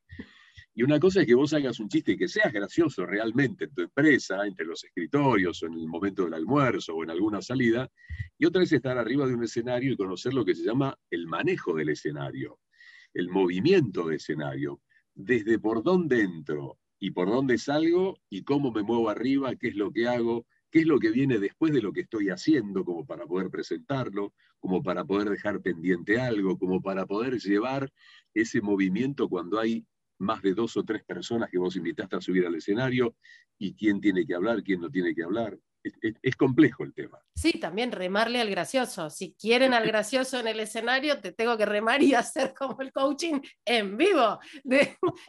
Y 0.78 0.84
una 0.84 1.00
cosa 1.00 1.22
es 1.22 1.28
que 1.28 1.36
vos 1.36 1.54
hagas 1.54 1.80
un 1.80 1.88
chiste 1.88 2.12
y 2.12 2.18
que 2.18 2.28
seas 2.28 2.52
gracioso 2.52 3.06
realmente 3.06 3.64
en 3.64 3.74
tu 3.74 3.82
empresa, 3.84 4.46
entre 4.46 4.66
los 4.66 4.84
escritorios, 4.84 5.64
o 5.64 5.68
en 5.68 5.74
el 5.76 5.88
momento 5.88 6.26
del 6.26 6.34
almuerzo, 6.34 6.96
o 6.96 7.04
en 7.04 7.12
alguna 7.12 7.42
salida. 7.42 7.90
Y 8.38 8.46
otra 8.46 8.62
es 8.62 8.74
estar 8.74 8.98
arriba 8.98 9.26
de 9.26 9.36
un 9.36 9.44
escenario 9.46 9.94
y 9.94 9.96
conocer 9.96 10.34
lo 10.34 10.44
que 10.44 10.54
se 10.54 10.66
llama 10.66 11.00
el 11.10 11.28
manejo 11.28 11.76
del 11.76 11.90
escenario, 11.90 12.60
el 13.14 13.30
movimiento 13.30 14.08
de 14.08 14.18
escenario, 14.18 14.82
desde 15.14 15.60
por 15.60 15.82
dónde 15.82 16.20
entro 16.20 16.78
y 17.00 17.12
por 17.12 17.30
dónde 17.30 17.58
salgo 17.58 18.20
y 18.30 18.44
cómo 18.44 18.70
me 18.74 18.84
muevo 18.84 19.10
arriba, 19.10 19.56
qué 19.56 19.70
es 19.70 19.76
lo 19.76 19.94
que 19.94 20.10
hago, 20.10 20.46
qué 20.72 20.80
es 20.80 20.88
lo 20.88 21.00
que 21.00 21.12
viene 21.12 21.40
después 21.40 21.72
de 21.72 21.82
lo 21.82 21.94
que 21.94 22.02
estoy 22.02 22.28
haciendo, 22.32 22.84
como 22.84 23.06
para 23.06 23.26
poder 23.26 23.50
presentarlo, 23.50 24.34
como 24.60 24.84
para 24.84 25.06
poder 25.06 25.30
dejar 25.30 25.62
pendiente 25.62 26.20
algo, 26.20 26.58
como 26.58 26.82
para 26.82 27.06
poder 27.06 27.40
llevar 27.40 27.90
ese 28.34 28.60
movimiento 28.60 29.30
cuando 29.30 29.58
hay 29.58 29.86
más 30.20 30.42
de 30.42 30.54
dos 30.54 30.78
o 30.78 30.84
tres 30.84 31.04
personas 31.04 31.50
que 31.50 31.58
vos 31.58 31.76
invitaste 31.76 32.16
a 32.16 32.22
subir 32.22 32.46
al 32.46 32.56
escenario 32.56 33.16
y 33.58 33.74
quién 33.76 34.02
tiene 34.02 34.26
que 34.26 34.36
hablar, 34.36 34.64
quién 34.64 34.82
no 34.82 34.90
tiene 34.90 35.14
que 35.14 35.24
hablar. 35.24 35.58
Es, 36.22 36.36
complejo 36.36 36.84
el 36.84 36.96
tema. 36.96 37.20
Sí, 37.36 37.60
también 37.60 37.92
remarle 37.92 38.42
al 38.42 38.50
gracioso. 38.50 39.12
Si 39.12 39.36
quieren 39.36 39.72
al 39.76 39.86
gracioso 39.86 40.40
en 40.40 40.48
el 40.48 40.60
escenario, 40.60 41.22
te 41.22 41.32
tengo 41.32 41.56
que 41.58 41.66
remar 41.66 42.02
y 42.02 42.14
hacer 42.16 42.56
como 42.56 42.82
el 42.82 42.92
coaching 42.92 43.40
en 43.64 43.96
vivo. 43.96 44.40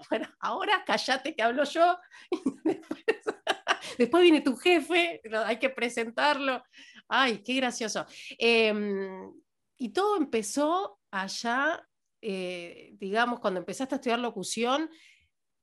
bueno, 0.08 0.28
ahora 0.40 0.82
cállate 0.86 1.34
que 1.34 1.42
hablo 1.42 1.64
yo. 1.64 1.98
Después, 3.98 4.22
viene 4.22 4.40
tu 4.40 4.56
jefe, 4.56 5.20
hay 5.44 5.58
que 5.58 5.70
presentarlo. 5.70 6.62
Ay, 7.08 7.42
qué 7.44 7.54
gracioso. 7.54 8.06
Em, 8.38 9.30
y 9.78 9.90
todo 9.90 10.16
empezó 10.16 10.98
allá 11.10 11.85
eh, 12.28 12.96
digamos, 12.98 13.38
cuando 13.38 13.60
empezaste 13.60 13.94
a 13.94 13.98
estudiar 13.98 14.18
locución, 14.18 14.90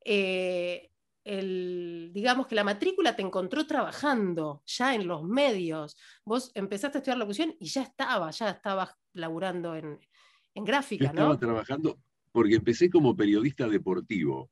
eh, 0.05 0.89
digamos 1.25 2.47
que 2.47 2.55
la 2.55 2.63
matrícula 2.63 3.17
te 3.17 3.21
encontró 3.21 3.67
trabajando 3.67 4.63
ya 4.65 4.95
en 4.95 5.05
los 5.05 5.23
medios. 5.23 5.97
Vos 6.23 6.51
empezaste 6.55 6.97
a 6.97 6.99
estudiar 6.99 7.17
locución 7.17 7.53
y 7.59 7.67
ya 7.67 7.81
estaba, 7.81 8.31
ya 8.31 8.49
estabas 8.49 8.91
laburando 9.11 9.75
en, 9.75 9.99
en 10.53 10.63
gráfica, 10.63 11.07
estaba 11.07 11.37
trabajando 11.37 11.99
porque 12.31 12.55
empecé 12.55 12.89
como 12.89 13.13
periodista 13.13 13.67
deportivo. 13.67 14.49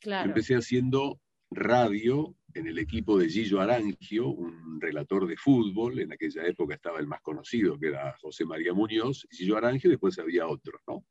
Claro. 0.00 0.28
Empecé 0.28 0.54
haciendo 0.54 1.18
radio 1.54 2.36
en 2.54 2.66
el 2.66 2.78
equipo 2.78 3.18
de 3.18 3.28
Gillo 3.28 3.60
Arangio, 3.60 4.28
un 4.28 4.80
relator 4.80 5.26
de 5.26 5.36
fútbol, 5.36 6.00
en 6.00 6.12
aquella 6.12 6.46
época 6.46 6.74
estaba 6.74 6.98
el 6.98 7.06
más 7.06 7.20
conocido, 7.22 7.78
que 7.78 7.88
era 7.88 8.14
José 8.20 8.44
María 8.44 8.74
Muñoz, 8.74 9.26
Gillo 9.30 9.56
Arangio, 9.56 9.90
después 9.90 10.18
había 10.18 10.46
otros, 10.46 10.80
¿no? 10.86 11.04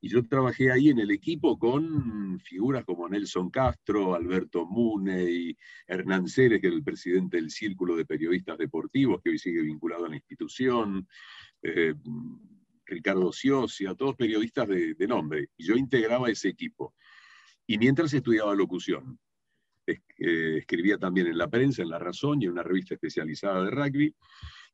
Y 0.00 0.08
yo 0.08 0.22
trabajé 0.26 0.70
ahí 0.70 0.90
en 0.90 1.00
el 1.00 1.10
equipo 1.10 1.58
con 1.58 2.38
figuras 2.40 2.84
como 2.84 3.08
Nelson 3.08 3.50
Castro, 3.50 4.14
Alberto 4.14 4.64
Mune 4.64 5.56
Hernán 5.86 6.28
Ceres, 6.28 6.60
que 6.60 6.68
era 6.68 6.76
el 6.76 6.84
presidente 6.84 7.36
del 7.36 7.50
Círculo 7.50 7.96
de 7.96 8.04
Periodistas 8.04 8.58
Deportivos, 8.58 9.20
que 9.22 9.30
hoy 9.30 9.38
sigue 9.38 9.62
vinculado 9.62 10.06
a 10.06 10.08
la 10.08 10.16
institución, 10.16 11.08
eh, 11.62 11.94
Ricardo 12.86 13.32
Ciosia, 13.32 13.94
todos 13.94 14.14
periodistas 14.14 14.68
de, 14.68 14.94
de 14.94 15.06
nombre. 15.06 15.48
Y 15.56 15.64
yo 15.64 15.74
integraba 15.74 16.30
ese 16.30 16.48
equipo. 16.48 16.94
Y 17.66 17.76
mientras 17.76 18.14
estudiaba 18.14 18.54
locución, 18.54 19.18
escribía 20.16 20.98
también 20.98 21.28
en 21.28 21.38
la 21.38 21.48
prensa, 21.48 21.82
en 21.82 21.90
La 21.90 21.98
Razón 21.98 22.42
y 22.42 22.46
en 22.46 22.52
una 22.52 22.62
revista 22.62 22.94
especializada 22.94 23.64
de 23.64 23.70
rugby, 23.70 24.14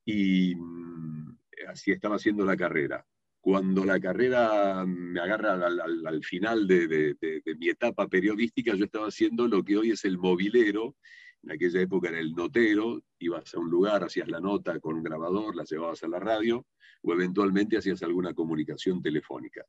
y 0.04 0.54
mm, 0.54 1.38
así 1.68 1.92
estaba 1.92 2.16
haciendo 2.16 2.44
la 2.44 2.56
carrera. 2.56 3.04
Cuando 3.40 3.84
la 3.84 4.00
carrera 4.00 4.86
me 4.86 5.20
agarra 5.20 5.52
al, 5.54 6.24
final 6.24 6.66
de, 6.66 7.14
mi 7.58 7.68
etapa 7.68 8.08
periodística, 8.08 8.74
yo 8.74 8.86
estaba 8.86 9.08
haciendo 9.08 9.46
lo 9.46 9.62
que 9.62 9.76
hoy 9.76 9.90
es 9.90 10.04
el 10.06 10.16
movilero, 10.16 10.96
en 11.42 11.52
aquella 11.52 11.82
época 11.82 12.08
era 12.08 12.20
el 12.20 12.32
notero, 12.32 13.02
ibas 13.18 13.54
a 13.54 13.58
un 13.58 13.68
lugar, 13.68 14.02
hacías 14.02 14.28
la 14.28 14.40
nota 14.40 14.80
con 14.80 14.96
un 14.96 15.02
grabador, 15.02 15.54
la 15.54 15.64
llevabas 15.64 16.02
a 16.02 16.08
la 16.08 16.18
radio, 16.18 16.66
o 17.02 17.12
eventualmente 17.12 17.76
hacías 17.76 18.02
alguna 18.02 18.32
comunicación 18.32 19.02
telefónica. 19.02 19.62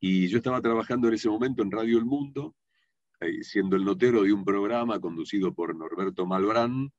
Y 0.00 0.26
yo 0.28 0.38
estaba 0.38 0.62
trabajando 0.62 1.08
en 1.08 1.14
ese 1.14 1.28
momento 1.28 1.62
en 1.62 1.70
Radio 1.70 1.98
El 1.98 2.06
Mundo, 2.06 2.56
siendo 3.42 3.76
el 3.76 3.84
notero 3.84 4.22
de 4.22 4.32
un 4.32 4.44
programa 4.44 5.00
conducido 5.00 5.54
por 5.54 5.74
Norberto 5.76 6.26
Malbrán, 6.26 6.92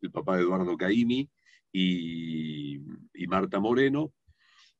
el 0.00 0.10
papá 0.10 0.36
de 0.36 0.42
Eduardo 0.42 0.76
Caimi, 0.76 1.30
y, 1.72 2.78
Marta 3.28 3.60
Moreno. 3.60 4.12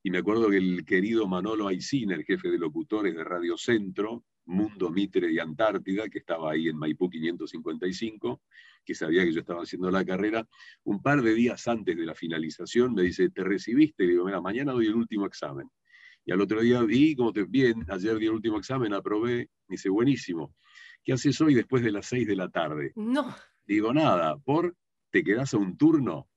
Y 0.02 0.10
me 0.10 0.18
acuerdo 0.18 0.48
que 0.50 0.56
el 0.56 0.84
querido 0.84 1.28
Manolo 1.28 1.68
Aicín, 1.68 2.10
el 2.10 2.24
jefe 2.24 2.50
de 2.50 2.58
locutores 2.58 3.14
de 3.14 3.22
Radio 3.22 3.56
Centro, 3.56 4.24
Mundo, 4.46 4.90
Mitre 4.90 5.30
y 5.30 5.38
Antártida, 5.38 6.08
que 6.08 6.18
estaba 6.18 6.52
ahí 6.52 6.68
en 6.68 6.76
Maipú 6.76 7.08
555, 7.08 8.42
que 8.84 8.94
sabía 8.94 9.24
que 9.24 9.32
yo 9.32 9.40
estaba 9.40 9.62
haciendo 9.62 9.90
la 9.90 10.04
carrera, 10.04 10.48
un 10.84 11.02
par 11.02 11.22
de 11.22 11.34
días 11.34 11.68
antes 11.68 11.96
de 11.96 12.06
la 12.06 12.14
finalización 12.14 12.94
me 12.94 13.02
dice, 13.02 13.28
¿te 13.30 13.44
recibiste? 13.44 14.04
Y 14.04 14.08
digo, 14.08 14.24
mira, 14.24 14.40
mañana 14.40 14.72
doy 14.72 14.86
el 14.86 14.94
último 14.94 15.26
examen. 15.26 15.68
Y 16.24 16.32
al 16.32 16.40
otro 16.40 16.60
día 16.60 16.82
vi, 16.82 17.14
como 17.14 17.32
te 17.32 17.44
bien, 17.44 17.84
ayer 17.88 18.18
di 18.18 18.26
el 18.26 18.32
último 18.32 18.58
examen, 18.58 18.94
aprobé, 18.94 19.50
me 19.68 19.74
dice, 19.74 19.90
buenísimo. 19.90 20.54
¿Qué 21.04 21.12
haces 21.12 21.40
hoy 21.40 21.54
después 21.54 21.82
de 21.82 21.92
las 21.92 22.06
6 22.06 22.26
de 22.26 22.36
la 22.36 22.48
tarde? 22.50 22.92
No. 22.96 23.34
Digo, 23.64 23.92
nada, 23.92 24.36
¿por? 24.38 24.76
¿Te 25.10 25.22
quedás 25.22 25.54
a 25.54 25.58
un 25.58 25.76
turno? 25.76 26.28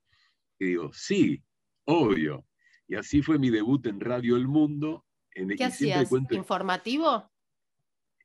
Y 0.59 0.65
digo, 0.65 0.91
sí, 0.93 1.43
obvio. 1.85 2.45
Y 2.87 2.95
así 2.95 3.21
fue 3.21 3.39
mi 3.39 3.49
debut 3.49 3.85
en 3.87 3.99
Radio 3.99 4.35
El 4.35 4.47
Mundo. 4.47 5.05
En, 5.31 5.49
¿Qué 5.49 5.63
hacías? 5.63 6.11
¿Informativo? 6.31 7.31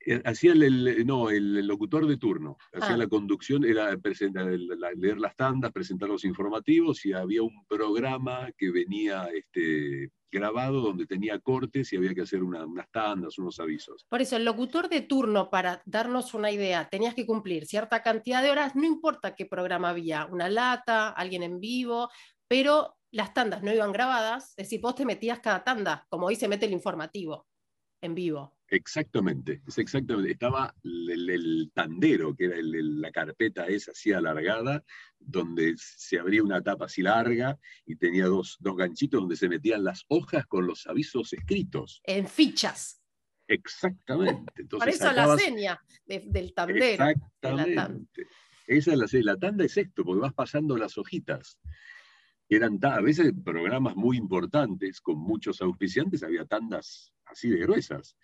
Eh, 0.08 0.22
hacía 0.24 0.52
el, 0.52 1.06
no, 1.06 1.28
el, 1.28 1.66
locutor 1.66 2.06
de 2.06 2.16
turno. 2.16 2.56
Hacía 2.72 2.94
ah. 2.94 2.96
la 2.96 3.08
conducción, 3.08 3.64
era 3.64 3.94
leer 4.96 5.18
las 5.18 5.36
tandas, 5.36 5.70
presentar 5.70 6.08
los 6.08 6.24
informativos 6.24 7.04
y 7.04 7.12
había 7.12 7.42
un 7.42 7.66
programa 7.66 8.50
que 8.56 8.70
venía 8.70 9.28
este, 9.34 10.10
grabado 10.32 10.80
donde 10.80 11.04
tenía 11.04 11.38
cortes 11.40 11.92
y 11.92 11.96
había 11.96 12.14
que 12.14 12.22
hacer 12.22 12.42
unas 12.42 12.90
tandas, 12.90 13.36
unos 13.38 13.60
avisos. 13.60 14.06
Por 14.08 14.22
eso, 14.22 14.36
el 14.36 14.46
locutor 14.46 14.88
de 14.88 15.02
turno, 15.02 15.50
para 15.50 15.82
darnos 15.84 16.32
una 16.32 16.50
idea, 16.50 16.88
tenías 16.88 17.14
que 17.14 17.26
cumplir 17.26 17.66
cierta 17.66 18.02
cantidad 18.02 18.42
de 18.42 18.50
horas, 18.50 18.74
no 18.76 18.86
importa 18.86 19.34
qué 19.34 19.44
programa 19.44 19.90
había, 19.90 20.24
una 20.24 20.48
lata, 20.48 21.10
alguien 21.10 21.42
en 21.42 21.60
vivo, 21.60 22.08
pero 22.48 22.96
las 23.10 23.34
tandas 23.34 23.62
no 23.62 23.74
iban 23.74 23.92
grabadas, 23.92 24.50
es 24.56 24.68
decir, 24.68 24.80
vos 24.80 24.94
te 24.94 25.04
metías 25.04 25.40
cada 25.40 25.64
tanda, 25.64 26.06
como 26.08 26.26
hoy 26.26 26.36
se 26.36 26.48
mete 26.48 26.64
el 26.64 26.72
informativo 26.72 27.46
en 28.02 28.14
vivo. 28.14 28.57
Exactamente, 28.70 29.62
es 29.66 29.78
exactamente. 29.78 30.32
Estaba 30.32 30.74
el, 30.84 31.70
tandero, 31.72 32.36
que 32.36 32.44
era 32.44 32.56
la 32.60 33.10
carpeta 33.10 33.66
esa 33.66 33.92
así 33.92 34.12
alargada, 34.12 34.84
donde 35.18 35.74
se 35.78 36.18
abría 36.18 36.42
una 36.42 36.62
tapa 36.62 36.84
así 36.84 37.00
larga 37.00 37.58
y 37.86 37.96
tenía 37.96 38.26
dos, 38.26 38.58
dos 38.60 38.76
ganchitos 38.76 39.20
donde 39.20 39.36
se 39.36 39.48
metían 39.48 39.84
las 39.84 40.04
hojas 40.08 40.46
con 40.46 40.66
los 40.66 40.86
avisos 40.86 41.32
escritos. 41.32 42.02
En 42.04 42.26
fichas. 42.26 43.00
Exactamente. 43.46 44.52
Entonces, 44.56 44.98
Por 44.98 45.08
eso 45.08 45.12
la 45.12 45.36
seña 45.38 45.80
del 46.04 46.52
tandero. 46.52 47.04
Exactamente. 47.04 48.26
Esa 48.66 48.92
es 48.92 48.98
la, 48.98 49.32
la 49.32 49.38
tanda 49.38 49.64
es 49.64 49.78
esto, 49.78 50.04
porque 50.04 50.20
vas 50.20 50.34
pasando 50.34 50.76
las 50.76 50.98
hojitas. 50.98 51.58
Eran 52.50 52.78
a 52.82 53.00
veces 53.00 53.32
programas 53.42 53.96
muy 53.96 54.18
importantes, 54.18 55.00
con 55.00 55.18
muchos 55.18 55.62
auspiciantes, 55.62 56.22
había 56.22 56.44
tandas 56.44 57.14
así 57.24 57.48
de 57.48 57.58
gruesas. 57.58 58.16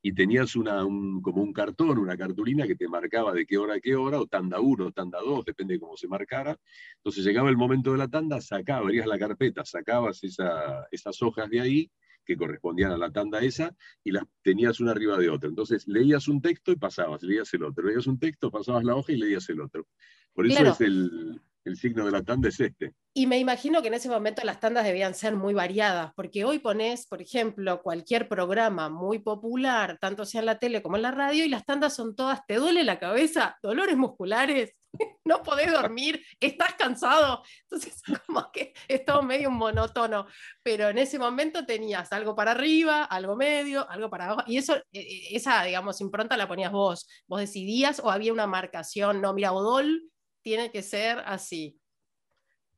Y 0.00 0.12
tenías 0.12 0.54
una, 0.56 0.82
como 1.22 1.42
un 1.42 1.52
cartón, 1.52 1.98
una 1.98 2.16
cartulina 2.16 2.66
que 2.66 2.76
te 2.76 2.88
marcaba 2.88 3.32
de 3.32 3.46
qué 3.46 3.58
hora 3.58 3.74
a 3.74 3.80
qué 3.80 3.96
hora, 3.96 4.20
o 4.20 4.26
tanda 4.26 4.60
1 4.60 4.86
o 4.86 4.92
tanda 4.92 5.18
2, 5.20 5.44
depende 5.44 5.74
de 5.74 5.80
cómo 5.80 5.96
se 5.96 6.08
marcara. 6.08 6.56
Entonces 6.96 7.24
llegaba 7.24 7.50
el 7.50 7.56
momento 7.56 7.92
de 7.92 7.98
la 7.98 8.08
tanda, 8.08 8.40
sacabas, 8.40 8.84
abrías 8.84 9.06
la 9.06 9.18
carpeta, 9.18 9.64
sacabas 9.64 10.22
esas 10.22 11.22
hojas 11.22 11.50
de 11.50 11.60
ahí 11.60 11.90
que 12.24 12.36
correspondían 12.36 12.92
a 12.92 12.98
la 12.98 13.10
tanda 13.10 13.40
esa 13.40 13.74
y 14.04 14.12
las 14.12 14.24
tenías 14.42 14.80
una 14.80 14.92
arriba 14.92 15.18
de 15.18 15.30
otra. 15.30 15.48
Entonces 15.48 15.88
leías 15.88 16.28
un 16.28 16.42
texto 16.42 16.70
y 16.70 16.76
pasabas, 16.76 17.22
leías 17.22 17.52
el 17.54 17.64
otro, 17.64 17.86
leías 17.86 18.06
un 18.06 18.18
texto, 18.18 18.50
pasabas 18.50 18.84
la 18.84 18.94
hoja 18.94 19.12
y 19.12 19.16
leías 19.16 19.48
el 19.48 19.62
otro. 19.62 19.86
Por 20.34 20.46
eso 20.46 20.62
es 20.62 20.80
el, 20.82 21.40
el 21.68 21.76
signo 21.76 22.04
de 22.04 22.10
la 22.10 22.22
tanda 22.22 22.48
es 22.48 22.58
este. 22.60 22.94
Y 23.14 23.26
me 23.26 23.38
imagino 23.38 23.82
que 23.82 23.88
en 23.88 23.94
ese 23.94 24.08
momento 24.08 24.42
las 24.44 24.60
tandas 24.60 24.84
debían 24.84 25.14
ser 25.14 25.34
muy 25.34 25.52
variadas, 25.52 26.12
porque 26.14 26.44
hoy 26.44 26.58
pones, 26.58 27.06
por 27.06 27.20
ejemplo, 27.20 27.82
cualquier 27.82 28.28
programa 28.28 28.88
muy 28.88 29.18
popular, 29.18 29.98
tanto 30.00 30.24
sea 30.24 30.40
en 30.40 30.46
la 30.46 30.58
tele 30.58 30.82
como 30.82 30.96
en 30.96 31.02
la 31.02 31.10
radio, 31.10 31.44
y 31.44 31.48
las 31.48 31.64
tandas 31.64 31.94
son 31.94 32.14
todas, 32.14 32.46
¿te 32.46 32.56
duele 32.56 32.84
la 32.84 32.98
cabeza? 32.98 33.58
¿Dolores 33.62 33.96
musculares? 33.96 34.72
¿No 35.24 35.42
podés 35.42 35.72
dormir? 35.72 36.24
¿Estás 36.38 36.74
cansado? 36.74 37.42
Entonces, 37.62 38.00
como 38.26 38.50
que 38.52 38.72
es 38.86 39.04
todo 39.04 39.22
medio 39.22 39.50
monótono, 39.50 40.26
pero 40.62 40.88
en 40.88 40.98
ese 40.98 41.18
momento 41.18 41.66
tenías 41.66 42.12
algo 42.12 42.34
para 42.36 42.52
arriba, 42.52 43.04
algo 43.04 43.36
medio, 43.36 43.88
algo 43.90 44.08
para 44.08 44.26
abajo, 44.26 44.44
y 44.46 44.58
eso, 44.58 44.76
e, 44.92 45.00
e, 45.00 45.36
esa, 45.36 45.62
digamos, 45.64 46.00
impronta 46.00 46.36
la 46.36 46.48
ponías 46.48 46.72
vos. 46.72 47.08
¿Vos 47.26 47.40
decidías 47.40 48.00
o 48.00 48.10
había 48.10 48.32
una 48.32 48.46
marcación? 48.46 49.20
No, 49.20 49.34
mira, 49.34 49.52
Odol 49.52 50.08
tiene 50.48 50.70
que 50.70 50.80
ser 50.80 51.18
así. 51.26 51.78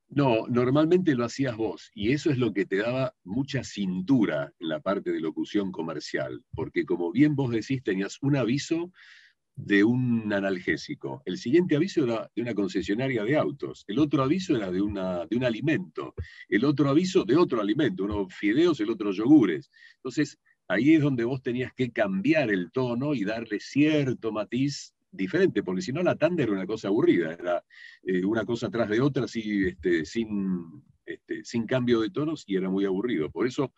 No, 0.08 0.48
normalmente 0.48 1.14
lo 1.14 1.24
hacías 1.24 1.56
vos 1.56 1.92
y 1.94 2.10
eso 2.10 2.28
es 2.32 2.36
lo 2.36 2.52
que 2.52 2.66
te 2.66 2.78
daba 2.78 3.14
mucha 3.22 3.62
cintura 3.62 4.52
en 4.58 4.70
la 4.70 4.80
parte 4.80 5.12
de 5.12 5.20
locución 5.20 5.70
comercial, 5.70 6.42
porque 6.52 6.84
como 6.84 7.12
bien 7.12 7.36
vos 7.36 7.52
decís, 7.52 7.80
tenías 7.84 8.18
un 8.22 8.34
aviso 8.34 8.90
de 9.54 9.84
un 9.84 10.32
analgésico, 10.32 11.22
el 11.26 11.38
siguiente 11.38 11.76
aviso 11.76 12.02
era 12.02 12.28
de 12.34 12.42
una 12.42 12.54
concesionaria 12.54 13.22
de 13.22 13.36
autos, 13.36 13.84
el 13.86 14.00
otro 14.00 14.24
aviso 14.24 14.56
era 14.56 14.72
de, 14.72 14.82
una, 14.82 15.26
de 15.26 15.36
un 15.36 15.44
alimento, 15.44 16.14
el 16.48 16.64
otro 16.64 16.88
aviso 16.90 17.24
de 17.24 17.36
otro 17.36 17.60
alimento, 17.60 18.02
uno 18.02 18.26
fideos, 18.30 18.80
el 18.80 18.90
otro 18.90 19.12
yogures. 19.12 19.70
Entonces, 19.98 20.40
ahí 20.66 20.94
es 20.94 21.02
donde 21.02 21.22
vos 21.22 21.40
tenías 21.40 21.72
que 21.72 21.92
cambiar 21.92 22.50
el 22.50 22.72
tono 22.72 23.14
y 23.14 23.22
darle 23.24 23.60
cierto 23.60 24.32
matiz 24.32 24.92
diferente, 25.10 25.62
porque 25.62 25.82
si 25.82 25.92
no 25.92 26.02
la 26.02 26.16
tanda 26.16 26.42
era 26.42 26.52
una 26.52 26.66
cosa 26.66 26.88
aburrida, 26.88 27.32
era 27.32 27.64
eh, 28.02 28.24
una 28.24 28.44
cosa 28.44 28.70
tras 28.70 28.88
de 28.88 29.00
otra 29.00 29.24
así, 29.24 29.66
este, 29.66 30.04
sin, 30.04 30.82
este, 31.04 31.44
sin 31.44 31.66
cambio 31.66 32.00
de 32.00 32.10
tonos 32.10 32.44
y 32.46 32.56
era 32.56 32.70
muy 32.70 32.84
aburrido. 32.84 33.30
Por 33.30 33.46
eso 33.46 33.72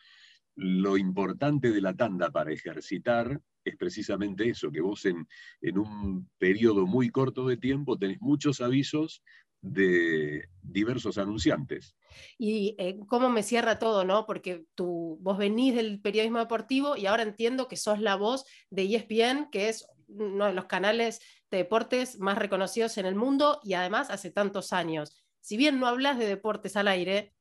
lo 0.54 0.96
importante 0.98 1.70
de 1.70 1.80
la 1.80 1.94
tanda 1.94 2.30
para 2.30 2.52
ejercitar 2.52 3.40
es 3.64 3.76
precisamente 3.76 4.48
eso, 4.48 4.70
que 4.70 4.80
vos 4.80 5.04
en, 5.06 5.26
en 5.60 5.78
un 5.78 6.28
periodo 6.38 6.86
muy 6.86 7.10
corto 7.10 7.46
de 7.46 7.56
tiempo 7.56 7.96
tenés 7.96 8.20
muchos 8.20 8.60
avisos 8.60 9.22
de 9.62 10.48
diversos 10.60 11.18
anunciantes. 11.18 11.94
Y 12.36 12.74
eh, 12.78 12.98
cómo 13.06 13.30
me 13.30 13.44
cierra 13.44 13.78
todo, 13.78 14.04
¿no? 14.04 14.26
Porque 14.26 14.66
tú, 14.74 15.18
vos 15.22 15.38
venís 15.38 15.74
del 15.74 16.00
periodismo 16.00 16.40
deportivo 16.40 16.96
y 16.96 17.06
ahora 17.06 17.22
entiendo 17.22 17.68
que 17.68 17.76
sos 17.76 18.00
la 18.00 18.16
voz 18.16 18.44
de 18.70 18.84
ESPN, 18.84 19.50
que 19.50 19.68
es 19.68 19.86
uno 20.16 20.46
de 20.46 20.52
los 20.52 20.66
canales 20.66 21.20
de 21.50 21.58
deportes 21.58 22.18
más 22.18 22.38
reconocidos 22.38 22.98
en 22.98 23.06
el 23.06 23.14
mundo 23.14 23.60
y 23.62 23.74
además 23.74 24.10
hace 24.10 24.30
tantos 24.30 24.72
años. 24.72 25.24
Si 25.40 25.56
bien 25.56 25.80
no 25.80 25.86
hablas 25.86 26.18
de 26.18 26.26
deportes 26.26 26.76
al 26.76 26.88
aire, 26.88 27.34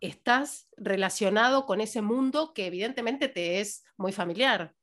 estás 0.00 0.68
relacionado 0.76 1.66
con 1.66 1.80
ese 1.80 2.02
mundo 2.02 2.52
que 2.54 2.66
evidentemente 2.66 3.28
te 3.28 3.60
es 3.60 3.84
muy 3.96 4.12
familiar. 4.12 4.74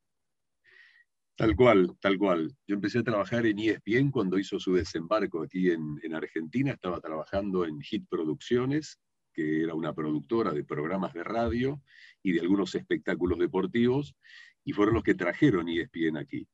Tal 1.38 1.56
cual, 1.56 1.98
tal 2.00 2.18
cual. 2.18 2.56
Yo 2.66 2.76
empecé 2.76 3.00
a 3.00 3.04
trabajar 3.04 3.46
en 3.46 3.60
ESPN 3.60 4.10
cuando 4.10 4.40
hizo 4.40 4.58
su 4.58 4.74
desembarco 4.74 5.44
aquí 5.44 5.70
en, 5.70 6.00
en, 6.02 6.16
Argentina. 6.16 6.72
Estaba 6.72 7.02
trabajando 7.02 7.66
en 7.66 7.82
Hit 7.82 8.08
Producciones, 8.10 9.02
que 9.34 9.64
era 9.64 9.74
una 9.74 9.94
productora 9.94 10.54
de 10.54 10.64
programas 10.64 11.14
de 11.14 11.26
radio 11.26 11.82
y 12.24 12.32
de 12.32 12.40
algunos 12.40 12.74
espectáculos 12.76 13.38
deportivos, 13.38 14.16
y 14.64 14.72
fueron 14.72 14.96
los 14.96 15.04
que 15.04 15.14
trajeron 15.14 15.68
ESPN 15.68 16.18
aquí. 16.18 16.48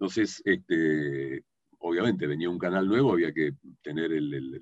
Entonces, 0.00 0.40
este, 0.46 1.44
obviamente 1.78 2.26
venía 2.26 2.48
un 2.48 2.58
canal 2.58 2.88
nuevo, 2.88 3.12
había 3.12 3.34
que 3.34 3.52
tener 3.82 4.10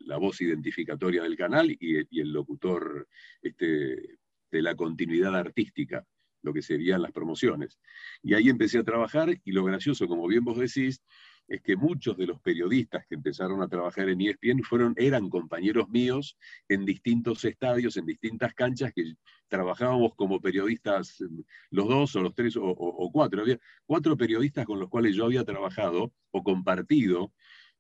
la 0.01 0.16
voz 0.16 0.40
identificatoria 0.40 1.22
del 1.22 1.37
canal 1.37 1.70
y, 1.70 1.98
el 2.20 2.33
locutor 2.33 3.07
este, 3.40 4.18
de 4.51 4.62
la 4.62 4.74
continuidad 4.74 5.37
artística, 5.37 6.05
lo 6.42 6.53
que 6.53 6.61
serían 6.61 7.03
las 7.03 7.12
promociones. 7.12 7.79
Y 8.20 8.35
ahí 8.35 8.48
empecé 8.48 8.79
a 8.79 8.83
trabajar 8.83 9.40
y 9.44 9.53
lo 9.53 9.62
gracioso, 9.62 10.09
como 10.09 10.27
bien 10.27 10.44
vos 10.44 10.59
decís, 10.59 11.05
es 11.48 11.62
que 11.62 11.76
muchos 11.76 12.16
de 12.16 12.26
los 12.26 12.40
periodistas 12.40 13.06
que 13.06 13.14
empezaron 13.14 13.62
a 13.62 13.68
trabajar 13.68 14.08
en 14.08 14.20
ESPN 14.20 14.62
fueron, 14.62 14.94
eran 14.96 15.30
compañeros 15.30 15.88
míos 15.88 16.37
en 16.68 16.84
distintos 16.84 17.44
estadios, 17.44 17.96
en 17.96 18.04
distintas 18.04 18.52
canchas, 18.54 18.92
que 18.94 19.14
trabajábamos 19.48 20.14
como 20.14 20.40
periodistas 20.40 21.16
mm, 21.20 21.40
los 21.70 21.88
dos 21.88 22.16
o 22.16 22.22
los 22.22 22.34
tres 22.34 22.54
o, 22.61 23.11
cuatro. 23.12 23.40
Había 23.40 23.58
cuatro 23.87 24.16
periodistas 24.16 24.66
con 24.66 24.78
los 24.78 24.90
cuales 24.90 25.16
yo 25.16 25.24
había 25.24 25.44
trabajado 25.44 26.12
o 26.30 26.42
compartido 26.42 27.32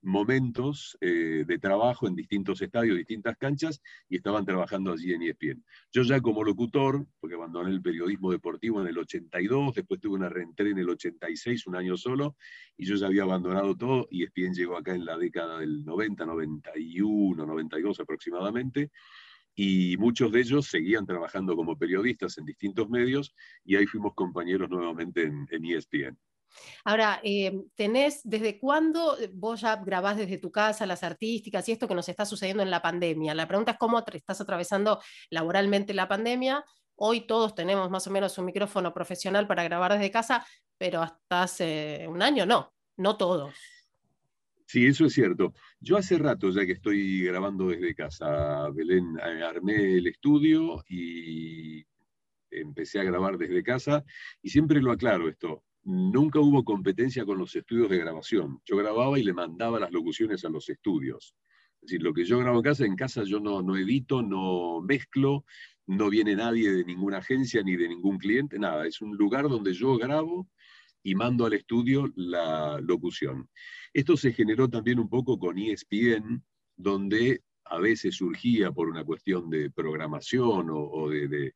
momentos 0.02 0.96
eh, 1.00 1.44
de 1.46 1.58
trabajo 1.58 2.06
en 2.06 2.14
distintos 2.14 2.62
estadios, 2.62 2.96
distintas 2.96 3.36
canchas, 3.36 3.82
y 4.08 4.16
estaban 4.16 4.44
trabajando 4.44 4.92
allí 4.92 5.12
en 5.12 5.22
ESPN. 5.22 5.64
Yo 5.92 6.02
ya 6.02 6.20
como 6.20 6.44
locutor, 6.44 7.06
porque 7.20 7.34
abandoné 7.34 7.70
el 7.70 7.82
periodismo 7.82 8.30
deportivo 8.30 8.80
en 8.80 8.88
el 8.88 8.98
82, 8.98 9.74
después 9.74 10.00
tuve 10.00 10.16
una 10.16 10.28
reentré 10.28 10.70
en 10.70 10.78
el 10.78 10.88
86, 10.88 11.66
un 11.66 11.76
año 11.76 11.96
solo, 11.96 12.36
y 12.76 12.86
yo 12.86 12.96
ya 12.96 13.06
había 13.06 13.24
abandonado 13.24 13.76
todo, 13.76 14.06
y 14.10 14.24
ESPN 14.24 14.54
llegó 14.54 14.76
acá 14.76 14.94
en 14.94 15.04
la 15.04 15.16
década 15.18 15.58
del 15.58 15.84
90, 15.84 16.26
91, 16.26 17.46
92 17.46 18.00
aproximadamente, 18.00 18.90
y 19.54 19.96
muchos 19.96 20.30
de 20.30 20.40
ellos 20.40 20.68
seguían 20.68 21.04
trabajando 21.04 21.56
como 21.56 21.76
periodistas 21.76 22.38
en 22.38 22.44
distintos 22.44 22.88
medios, 22.88 23.34
y 23.64 23.74
ahí 23.74 23.86
fuimos 23.86 24.14
compañeros 24.14 24.70
nuevamente 24.70 25.24
en, 25.24 25.48
en 25.50 25.64
ESPN. 25.64 26.16
Ahora, 26.84 27.20
eh, 27.22 27.64
¿tenés 27.74 28.20
desde 28.24 28.58
cuándo 28.58 29.18
eh, 29.18 29.30
vos 29.32 29.60
ya 29.60 29.76
grabás 29.76 30.16
desde 30.16 30.38
tu 30.38 30.50
casa 30.50 30.86
las 30.86 31.02
artísticas 31.02 31.68
y 31.68 31.72
esto 31.72 31.88
que 31.88 31.94
nos 31.94 32.08
está 32.08 32.24
sucediendo 32.24 32.62
en 32.62 32.70
la 32.70 32.82
pandemia? 32.82 33.34
La 33.34 33.48
pregunta 33.48 33.72
es 33.72 33.78
cómo 33.78 34.04
estás 34.12 34.40
atravesando 34.40 35.00
laboralmente 35.30 35.94
la 35.94 36.08
pandemia. 36.08 36.64
Hoy 36.96 37.26
todos 37.26 37.54
tenemos 37.54 37.90
más 37.90 38.06
o 38.06 38.10
menos 38.10 38.36
un 38.38 38.46
micrófono 38.46 38.92
profesional 38.92 39.46
para 39.46 39.64
grabar 39.64 39.92
desde 39.92 40.10
casa, 40.10 40.44
pero 40.76 41.02
hasta 41.02 41.42
hace 41.42 42.06
un 42.08 42.22
año 42.22 42.44
no, 42.44 42.72
no 42.96 43.16
todos. 43.16 43.54
Sí, 44.66 44.86
eso 44.86 45.06
es 45.06 45.14
cierto. 45.14 45.54
Yo 45.80 45.96
hace 45.96 46.18
rato 46.18 46.50
ya 46.50 46.66
que 46.66 46.72
estoy 46.72 47.24
grabando 47.24 47.68
desde 47.68 47.94
casa, 47.94 48.68
Belén, 48.70 49.18
eh, 49.18 49.42
armé 49.42 49.96
el 49.96 50.06
estudio 50.08 50.84
y 50.88 51.86
empecé 52.50 53.00
a 53.00 53.04
grabar 53.04 53.38
desde 53.38 53.62
casa 53.62 54.04
y 54.42 54.50
siempre 54.50 54.82
lo 54.82 54.92
aclaro 54.92 55.28
esto 55.28 55.64
nunca 55.88 56.38
hubo 56.38 56.64
competencia 56.64 57.24
con 57.24 57.38
los 57.38 57.56
estudios 57.56 57.88
de 57.88 57.96
grabación. 57.96 58.60
Yo 58.66 58.76
grababa 58.76 59.18
y 59.18 59.22
le 59.22 59.32
mandaba 59.32 59.80
las 59.80 59.90
locuciones 59.90 60.44
a 60.44 60.50
los 60.50 60.68
estudios. 60.68 61.34
Es 61.80 61.88
decir, 61.88 62.02
lo 62.02 62.12
que 62.12 62.24
yo 62.24 62.38
grabo 62.38 62.58
en 62.58 62.62
casa, 62.62 62.84
en 62.84 62.96
casa 62.96 63.22
yo 63.24 63.40
no, 63.40 63.62
no 63.62 63.74
edito, 63.74 64.20
no 64.20 64.82
mezclo, 64.82 65.46
no 65.86 66.10
viene 66.10 66.36
nadie 66.36 66.70
de 66.72 66.84
ninguna 66.84 67.18
agencia 67.18 67.62
ni 67.62 67.74
de 67.76 67.88
ningún 67.88 68.18
cliente, 68.18 68.58
nada. 68.58 68.86
Es 68.86 69.00
un 69.00 69.16
lugar 69.16 69.48
donde 69.48 69.72
yo 69.72 69.96
grabo 69.96 70.50
y 71.02 71.14
mando 71.14 71.46
al 71.46 71.54
estudio 71.54 72.12
la 72.16 72.78
locución. 72.82 73.48
Esto 73.94 74.16
se 74.18 74.32
generó 74.32 74.68
también 74.68 74.98
un 74.98 75.08
poco 75.08 75.38
con 75.38 75.56
ESPN, 75.56 76.44
donde 76.76 77.40
a 77.64 77.78
veces 77.78 78.16
surgía 78.16 78.72
por 78.72 78.88
una 78.88 79.04
cuestión 79.04 79.48
de 79.48 79.70
programación 79.70 80.68
o, 80.70 81.08
de, 81.08 81.54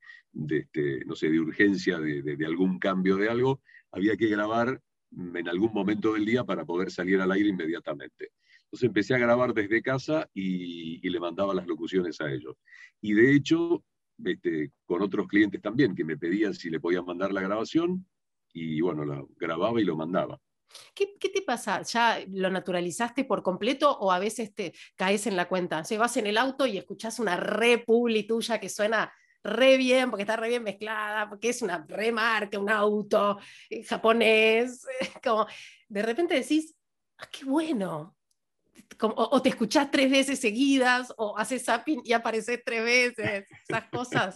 este, 0.49 1.05
no 1.05 1.15
sé, 1.15 1.29
de 1.29 1.41
urgencia 1.41 1.99
de, 1.99 2.47
algún 2.47 2.79
cambio 2.79 3.17
de 3.17 3.29
algo, 3.29 3.61
había 3.93 4.17
que 4.17 4.29
grabar 4.29 4.81
en 5.13 5.49
algún 5.49 5.73
momento 5.73 6.15
del 6.15 6.25
día 6.25 6.45
para 6.45 6.65
poder 6.65 6.91
salir 6.91 7.21
al 7.21 7.31
aire 7.33 7.51
inmediatamente. 7.51 8.31
Entonces 8.65 8.87
empecé 8.87 9.15
a 9.15 9.19
grabar 9.19 9.53
desde 9.53 9.83
casa 9.83 10.29
y, 10.33 11.09
le 11.09 11.21
mandaba 11.21 11.55
las 11.55 11.67
locuciones 11.67 12.21
a 12.23 12.33
ellos. 12.33 12.57
Y 13.03 13.13
de 13.13 13.35
hecho, 13.35 13.85
este, 14.25 14.73
con 14.87 15.03
otros 15.03 15.29
clientes 15.29 15.61
también, 15.61 15.95
que 15.95 16.05
me 16.05 16.17
pedían 16.17 16.55
si 16.55 16.71
le 16.71 16.81
podían 16.81 17.05
mandar 17.05 17.33
la 17.33 17.43
grabación, 17.43 18.07
y 18.55 18.81
bueno, 18.81 19.05
la 19.05 19.23
grababa 19.37 19.81
y 19.81 19.85
lo 19.85 19.97
mandaba. 19.97 20.41
¿Qué, 20.95 21.07
te 21.29 21.43
pasa? 21.43 21.83
¿Ya 21.83 22.19
lo 22.31 22.51
naturalizaste 22.51 23.25
por 23.25 23.43
completo 23.43 23.91
o 23.99 24.11
a 24.11 24.19
veces 24.19 24.55
te 24.55 24.73
caes 24.97 25.27
en 25.27 25.37
la 25.37 25.49
cuenta? 25.49 25.83
O 25.83 25.99
vas 25.99 26.17
en 26.17 26.27
el 26.27 26.39
auto 26.39 26.67
y 26.67 26.79
escuchás 26.79 27.19
una 27.19 27.37
republi 27.37 28.27
tuya 28.27 28.59
que 28.59 28.69
suena 28.69 29.13
re 29.45 29.77
bien, 29.77 30.11
porque 30.11 30.23
está 30.23 30.37
re 30.37 30.49
bien 30.49 30.63
mezclada, 30.63 31.29
porque 31.29 31.51
es 31.51 31.63
una 31.63 31.85
remarca, 31.89 32.59
un 32.59 32.71
auto 32.71 33.39
eh, 33.69 33.83
japonés, 33.83 34.87
como 35.23 35.47
de 35.89 36.03
repente 36.03 36.35
decís, 36.35 36.75
ah, 37.19 37.29
qué 37.31 37.45
bueno. 37.45 38.17
o, 39.01 39.43
te 39.43 39.51
escuchás 39.51 39.91
tres 39.91 40.11
veces 40.11 40.39
seguidas, 40.39 41.13
o 41.17 41.37
haces 41.37 41.65
zapping 41.65 42.03
y 42.05 42.13
apareces 42.13 42.63
tres 42.65 42.85
veces, 42.85 43.47
esas 43.69 43.89
cosas. 43.91 44.35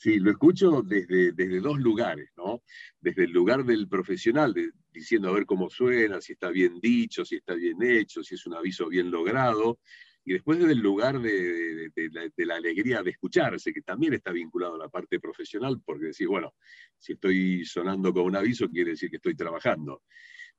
Sí, 0.00 0.20
lo 0.20 0.30
escucho 0.30 0.82
desde, 0.82 1.32
desde 1.32 1.58
dos 1.60 1.80
lugares, 1.80 2.30
¿no? 2.36 2.62
Desde 3.00 3.24
el 3.24 3.32
lugar 3.32 3.64
del 3.64 3.88
profesional, 3.88 4.54
diciendo 4.92 5.28
a 5.28 5.32
ver 5.32 5.44
cómo 5.44 5.68
suena, 5.68 6.20
si 6.20 6.34
está 6.34 6.50
bien 6.50 6.78
dicho, 6.80 7.24
si 7.24 7.34
está 7.34 7.54
bien 7.54 7.82
hecho, 7.82 8.22
si 8.22 8.36
es 8.36 8.46
un 8.46 8.54
aviso 8.54 8.88
bien 8.88 9.10
logrado, 9.10 9.80
y 10.28 10.34
después 10.34 10.58
desde 10.58 10.72
el 10.72 10.80
lugar 10.80 11.18
de, 11.22 11.90
la, 12.36 12.54
alegría 12.54 13.02
de 13.02 13.12
escucharse, 13.12 13.72
que 13.72 13.80
también 13.80 14.12
está 14.12 14.30
vinculado 14.30 14.74
a 14.74 14.78
la 14.78 14.90
parte 14.90 15.18
profesional, 15.18 15.80
porque 15.82 16.08
decir, 16.08 16.28
bueno, 16.28 16.52
si 16.98 17.14
estoy 17.14 17.64
sonando 17.64 18.12
con 18.12 18.24
un 18.24 18.36
aviso, 18.36 18.68
quiere 18.68 18.90
decir 18.90 19.08
que 19.08 19.16
estoy 19.16 19.34
trabajando. 19.34 20.02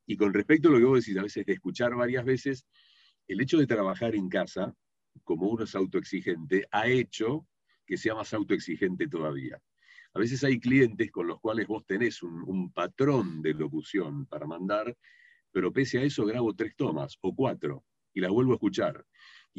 Y 0.08 0.17
con 0.17 0.34
respecto 0.34 0.69
a 0.69 0.71
lo 0.71 0.79
que 0.79 0.86
vos 0.86 1.05
decís, 1.05 1.15
a 1.19 1.21
veces 1.21 1.45
de 1.45 1.53
escuchar 1.53 1.93
varias 1.93 2.25
veces, 2.25 2.65
el 3.27 3.41
hecho 3.41 3.60
de 3.60 3.67
trabajar 3.67 4.15
en 4.15 4.27
casa, 4.27 4.73
como 5.23 5.47
uno 5.47 5.65
es 5.65 5.75
autoexigente, 5.75 6.65
ha 6.71 6.88
hecho 6.88 7.45
que 7.86 7.95
sea 7.95 8.15
más 8.15 8.34
autoexigente 8.34 9.08
todavía. 9.08 9.62
A 10.15 10.19
veces 10.19 10.43
hay 10.43 10.60
clientes 10.60 11.12
con 11.12 11.27
los 11.27 11.39
cuales 11.39 11.67
vos 11.67 11.86
tenés 11.86 12.23
un, 12.23 12.71
patrón 12.73 13.43
de 13.43 13.53
locución 13.53 14.25
para 14.25 14.47
mandar, 14.47 14.97
pero 15.51 15.71
pese 15.71 15.99
a 15.99 16.01
eso 16.01 16.25
grabo 16.25 16.55
tres 16.55 16.75
tomas 16.75 17.19
o 17.21 17.36
cuatro 17.36 17.86
y 18.15 18.21
las 18.21 18.32
vuelvo 18.32 18.53
a 18.53 18.55
escuchar. 18.55 19.05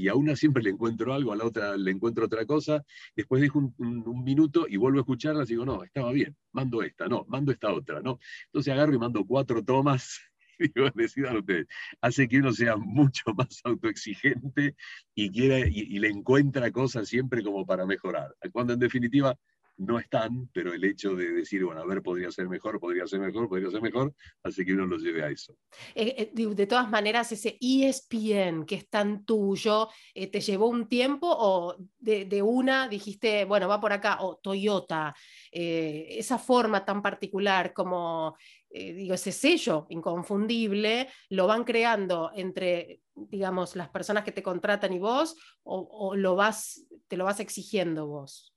Y 0.01 0.09
a 0.09 0.15
una 0.15 0.35
siempre 0.35 0.63
le 0.63 0.71
encuentro 0.71 1.13
algo, 1.13 1.33
a 1.33 1.37
la 1.37 1.45
otra 1.45 1.77
le 1.77 1.91
encuentro 1.91 2.25
otra 2.25 2.47
cosa, 2.47 2.83
después 3.15 3.43
dejo 3.43 3.59
un, 3.59 4.25
minuto 4.25 4.67
y 4.69 4.77
vuelvo 4.77 4.99
a 4.99 5.03
escucharlas 5.03 5.49
y 5.51 5.55
digo, 5.55 5.67
no, 5.67 5.85
estaba 5.85 6.11
bien, 6.13 6.35
mando 6.53 6.83
esta, 6.83 7.07
no, 7.07 7.27
mando 7.29 7.53
esta 7.53 7.73
otra, 7.73 8.01
¿no? 8.01 8.19
Entonces 8.47 8.73
agarro 8.73 8.95
y 8.95 8.99
mando 8.99 9.25
cuatro 9.27 9.63
tomas 9.63 10.21
digo, 10.75 10.89
decidan 10.95 11.37
ustedes, 11.37 11.67
hace 12.01 12.29
que 12.29 12.39
uno 12.39 12.53
sea 12.53 12.77
mucho 12.77 13.25
más 13.37 13.61
autoexigente 13.65 14.75
y, 15.15 15.43
y, 15.43 15.99
le 15.99 16.09
encuentra 16.09 16.71
cosas 16.71 17.09
siempre 17.09 17.43
como 17.43 17.67
para 17.67 17.87
mejorar. 17.87 18.35
Cuando 18.53 18.73
en 18.73 18.79
definitiva 18.79 19.37
no 19.81 19.99
están, 19.99 20.49
pero 20.53 20.75
el 20.75 20.85
hecho 20.85 21.15
de 21.15 21.33
decir, 21.33 21.65
bueno, 21.65 21.81
a 21.81 21.87
ver, 21.87 22.03
podría 22.03 22.31
ser 22.31 22.49
mejor, 22.49 22.79
podría 22.79 23.07
ser 23.07 23.19
mejor, 23.19 23.49
podría 23.49 23.71
ser 23.71 23.81
mejor, 23.81 24.15
hace 24.43 24.65
que 24.65 24.75
uno 24.75 24.87
lo 24.87 24.99
lleve 24.99 25.23
a 25.25 25.31
eso. 25.31 25.57
Eh, 25.95 26.31
eh, 26.37 26.47
de 26.55 26.67
todas 26.67 26.91
maneras, 26.91 27.33
ese 27.33 27.57
ESPN 27.59 28.67
que 28.67 28.75
es 28.75 28.91
tan 28.91 29.25
tuyo, 29.25 29.89
eh, 30.15 30.27
¿te 30.27 30.41
llevó 30.41 30.69
un 30.69 30.87
tiempo 30.87 31.27
o 31.31 31.77
de, 31.99 32.43
una 32.43 32.89
dijiste, 32.89 33.47
bueno, 33.47 33.69
va 33.69 33.81
por 33.81 33.93
acá, 33.93 34.19
o 34.21 34.37
Toyota, 34.37 35.15
esa 35.51 36.39
forma 36.39 36.85
tan 36.85 37.03
particular 37.03 37.73
como 37.73 38.37
digo, 38.71 39.15
ese 39.15 39.33
sello 39.33 39.87
inconfundible 39.89 41.09
lo 41.29 41.47
van 41.47 41.65
creando 41.65 42.31
entre, 42.35 43.01
digamos, 43.15 43.77
las 43.77 43.89
personas 43.89 44.25
que 44.25 44.33
te 44.33 44.43
contratan 44.43 44.93
y 44.93 44.99
vos, 44.99 45.37
o, 45.65 46.15
lo 46.15 46.37
vas, 46.37 46.87
te 47.09 47.17
lo 47.17 47.25
vas 47.25 47.41
exigiendo 47.41 48.07
vos? 48.07 48.55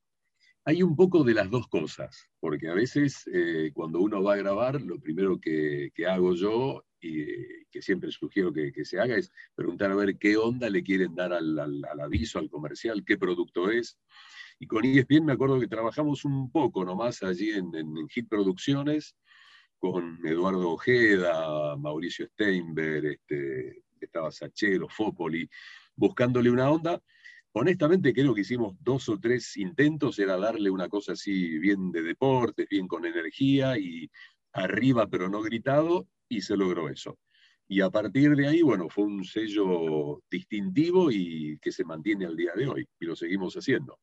Hay 0.65 0.81
un 0.81 0.95
poco 0.95 1.23
de 1.23 1.33
las 1.33 1.49
dos 1.49 1.67
cosas, 1.67 2.29
porque 2.39 2.69
a 2.69 2.73
veces 2.73 3.27
eh, 3.33 3.71
cuando 3.73 3.99
uno 3.99 4.23
va 4.23 4.33
a 4.33 4.37
grabar, 4.37 4.81
lo 4.81 4.99
primero 4.99 5.39
que, 5.39 5.91
hago 6.07 6.35
yo, 6.35 6.85
y 7.01 7.25
que 7.69 7.81
siempre 7.81 8.11
sugiero 8.11 8.53
que, 8.53 8.85
se 8.85 8.99
haga, 8.99 9.17
es 9.17 9.31
preguntar 9.55 9.91
a 9.91 9.95
ver 9.95 10.17
qué 10.17 10.37
onda 10.37 10.69
le 10.69 10.81
quieren 10.81 11.15
dar 11.15 11.33
al, 11.33 11.83
aviso, 12.01 12.39
al 12.39 12.49
comercial, 12.49 13.03
qué 13.05 13.17
producto 13.17 13.69
es. 13.69 13.97
Y 14.57 14.67
con 14.67 14.85
ESPN 14.85 15.25
me 15.25 15.33
acuerdo 15.33 15.59
que 15.59 15.67
trabajamos 15.67 16.23
un 16.23 16.49
poco 16.49 16.85
nomás 16.85 17.23
allí 17.23 17.51
en, 17.51 17.75
en 17.75 18.07
Hit 18.07 18.29
Producciones, 18.29 19.17
con 19.83 20.25
Eduardo 20.25 20.69
Ojeda, 20.69 21.75
Mauricio 21.75 22.25
Steinberg, 22.27 23.05
este, 23.05 23.83
estaba 23.99 24.31
Sachero, 24.31 24.87
Fópoli, 24.87 25.49
buscándole 25.93 26.49
una 26.49 26.71
onda. 26.71 27.01
Honestamente 27.55 28.13
creo 28.13 28.33
que 28.33 28.41
hicimos 28.41 28.75
dos 28.79 29.09
o 29.09 29.19
tres 29.19 29.55
intentos, 29.57 30.17
era 30.17 30.37
darle 30.37 30.71
una 30.71 30.89
cosa 30.89 31.13
así 31.13 31.59
bien 31.59 31.91
de 31.91 32.01
deporte, 32.01 32.67
bien 32.69 32.87
con 32.87 33.05
energía 33.05 33.77
y 33.77 34.09
arriba 34.53 35.07
pero 35.07 35.29
no 35.29 35.41
gritado, 35.41 36.07
y 36.27 36.41
se 36.41 36.57
logró 36.57 36.89
eso. 36.89 37.19
Y 37.67 37.81
a 37.81 37.89
partir 37.89 38.35
de 38.35 38.47
ahí, 38.47 38.61
bueno, 38.61 38.89
fue 38.89 39.05
un 39.05 39.23
sello 39.23 40.21
distintivo 40.29 41.11
y 41.11 41.57
que 41.61 41.71
se 41.71 41.85
mantiene 41.85 42.25
al 42.25 42.35
día 42.35 42.51
de 42.55 42.67
hoy, 42.67 42.87
y 42.99 43.05
lo 43.05 43.15
seguimos 43.15 43.55
haciendo. 43.55 43.99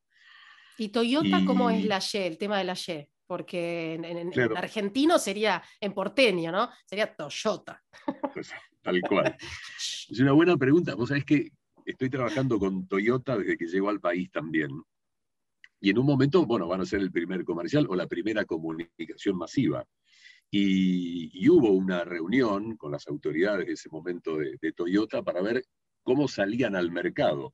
¿Y 0.77 0.89
Toyota 0.89 1.43
cómo 1.45 1.69
es 1.69 1.85
la 1.85 1.99
Y, 1.99 2.17
el 2.17 2.37
tema 2.37 2.57
de 2.57 2.63
la 2.63 2.73
Y? 2.73 3.07
porque 3.27 3.93
en, 3.93 4.57
argentino 4.57 5.17
sería, 5.17 5.63
en 5.79 5.93
porteño, 5.93 6.51
¿no? 6.51 6.69
Sería 6.85 7.15
Toyota. 7.15 7.81
Pues, 8.33 8.51
tal 8.81 8.99
cual. 9.01 9.37
Es 10.09 10.19
una 10.19 10.33
buena 10.33 10.57
pregunta. 10.57 10.95
Vos 10.95 11.07
sabés 11.07 11.23
que 11.23 11.53
estoy 11.85 12.09
trabajando 12.09 12.59
con 12.59 12.87
Toyota 12.87 13.37
desde 13.37 13.57
que 13.57 13.67
llegó 13.67 13.89
al 13.89 13.99
país 13.99 14.31
también. 14.31 14.69
Y 15.79 15.89
en 15.89 15.97
un 15.97 16.05
momento, 16.05 16.45
bueno, 16.45 16.67
van 16.67 16.81
a 16.81 16.85
ser 16.85 17.01
el 17.01 17.11
primer 17.11 17.43
comercial 17.43 17.87
o 17.89 17.95
la 17.95 18.07
primera 18.07 18.45
comunicación 18.45 19.37
masiva. 19.37 19.85
Y, 20.49 21.47
hubo 21.49 21.71
una 21.71 22.03
reunión 22.03 22.75
con 22.77 22.91
las 22.91 23.07
autoridades 23.07 23.67
de 23.67 23.73
ese 23.73 23.89
momento 23.89 24.37
de, 24.37 24.57
de 24.61 24.73
Toyota 24.73 25.23
para 25.23 25.41
ver 25.41 25.63
cómo 26.03 26.27
salían 26.27 26.75
al 26.75 26.91
mercado. 26.91 27.53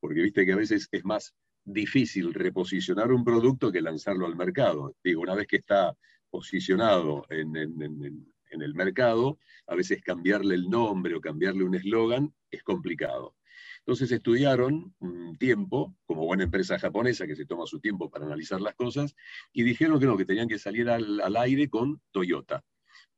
Porque 0.00 0.22
viste 0.22 0.44
que 0.44 0.52
a 0.52 0.56
veces 0.56 0.88
es 0.92 1.04
más 1.04 1.34
difícil 1.64 2.34
reposicionar 2.34 3.10
un 3.12 3.24
producto 3.24 3.72
que 3.72 3.80
lanzarlo 3.80 4.26
al 4.26 4.36
mercado. 4.36 4.94
Digo, 5.02 5.22
una 5.22 5.34
vez 5.34 5.46
que 5.46 5.56
está 5.56 5.96
posicionado 6.30 7.24
en, 7.30 8.33
el 8.50 8.74
mercado, 8.74 9.38
a 9.66 9.74
veces 9.74 10.02
cambiarle 10.02 10.54
el 10.54 10.68
nombre 10.68 11.14
o 11.14 11.20
cambiarle 11.20 11.64
un 11.64 11.74
eslogan 11.74 12.34
es 12.50 12.62
complicado. 12.62 13.36
Entonces 13.80 14.10
estudiaron 14.12 14.94
un 14.98 15.36
tiempo, 15.36 15.94
como 16.06 16.24
buena 16.24 16.44
empresa 16.44 16.78
japonesa 16.78 17.26
que 17.26 17.36
se 17.36 17.44
toma 17.44 17.66
su 17.66 17.80
tiempo 17.80 18.10
para 18.10 18.24
analizar 18.24 18.60
las 18.60 18.74
cosas, 18.74 19.14
y 19.52 19.62
dijeron 19.62 20.00
que 20.00 20.06
no, 20.06 20.16
que 20.16 20.24
tenían 20.24 20.48
que 20.48 20.58
salir 20.58 20.88
al, 20.88 21.36
aire 21.36 21.68
con 21.68 22.00
Toyota. 22.10 22.64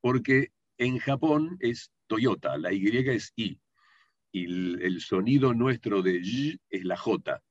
Porque 0.01 0.53
en 0.79 0.99
Japón 0.99 1.57
es 1.61 1.93
Toyota, 2.09 2.59
la 2.59 2.73
Y 2.73 2.89
es 2.89 3.33
I, 3.37 3.61
y 4.33 4.45
el, 4.45 4.83
el 4.83 5.01
sonido 5.01 5.55
nuestro 5.55 6.03
de 6.03 6.21
Y 6.23 6.61
es 6.69 6.85
la 6.85 6.97
J. 6.97 7.43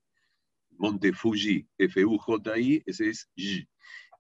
Monte 0.77 1.13
Fuji, 1.13 1.67
F-U-J-I, 1.77 2.83
ese 2.85 3.09
es 3.09 3.29
Y. 3.35 3.67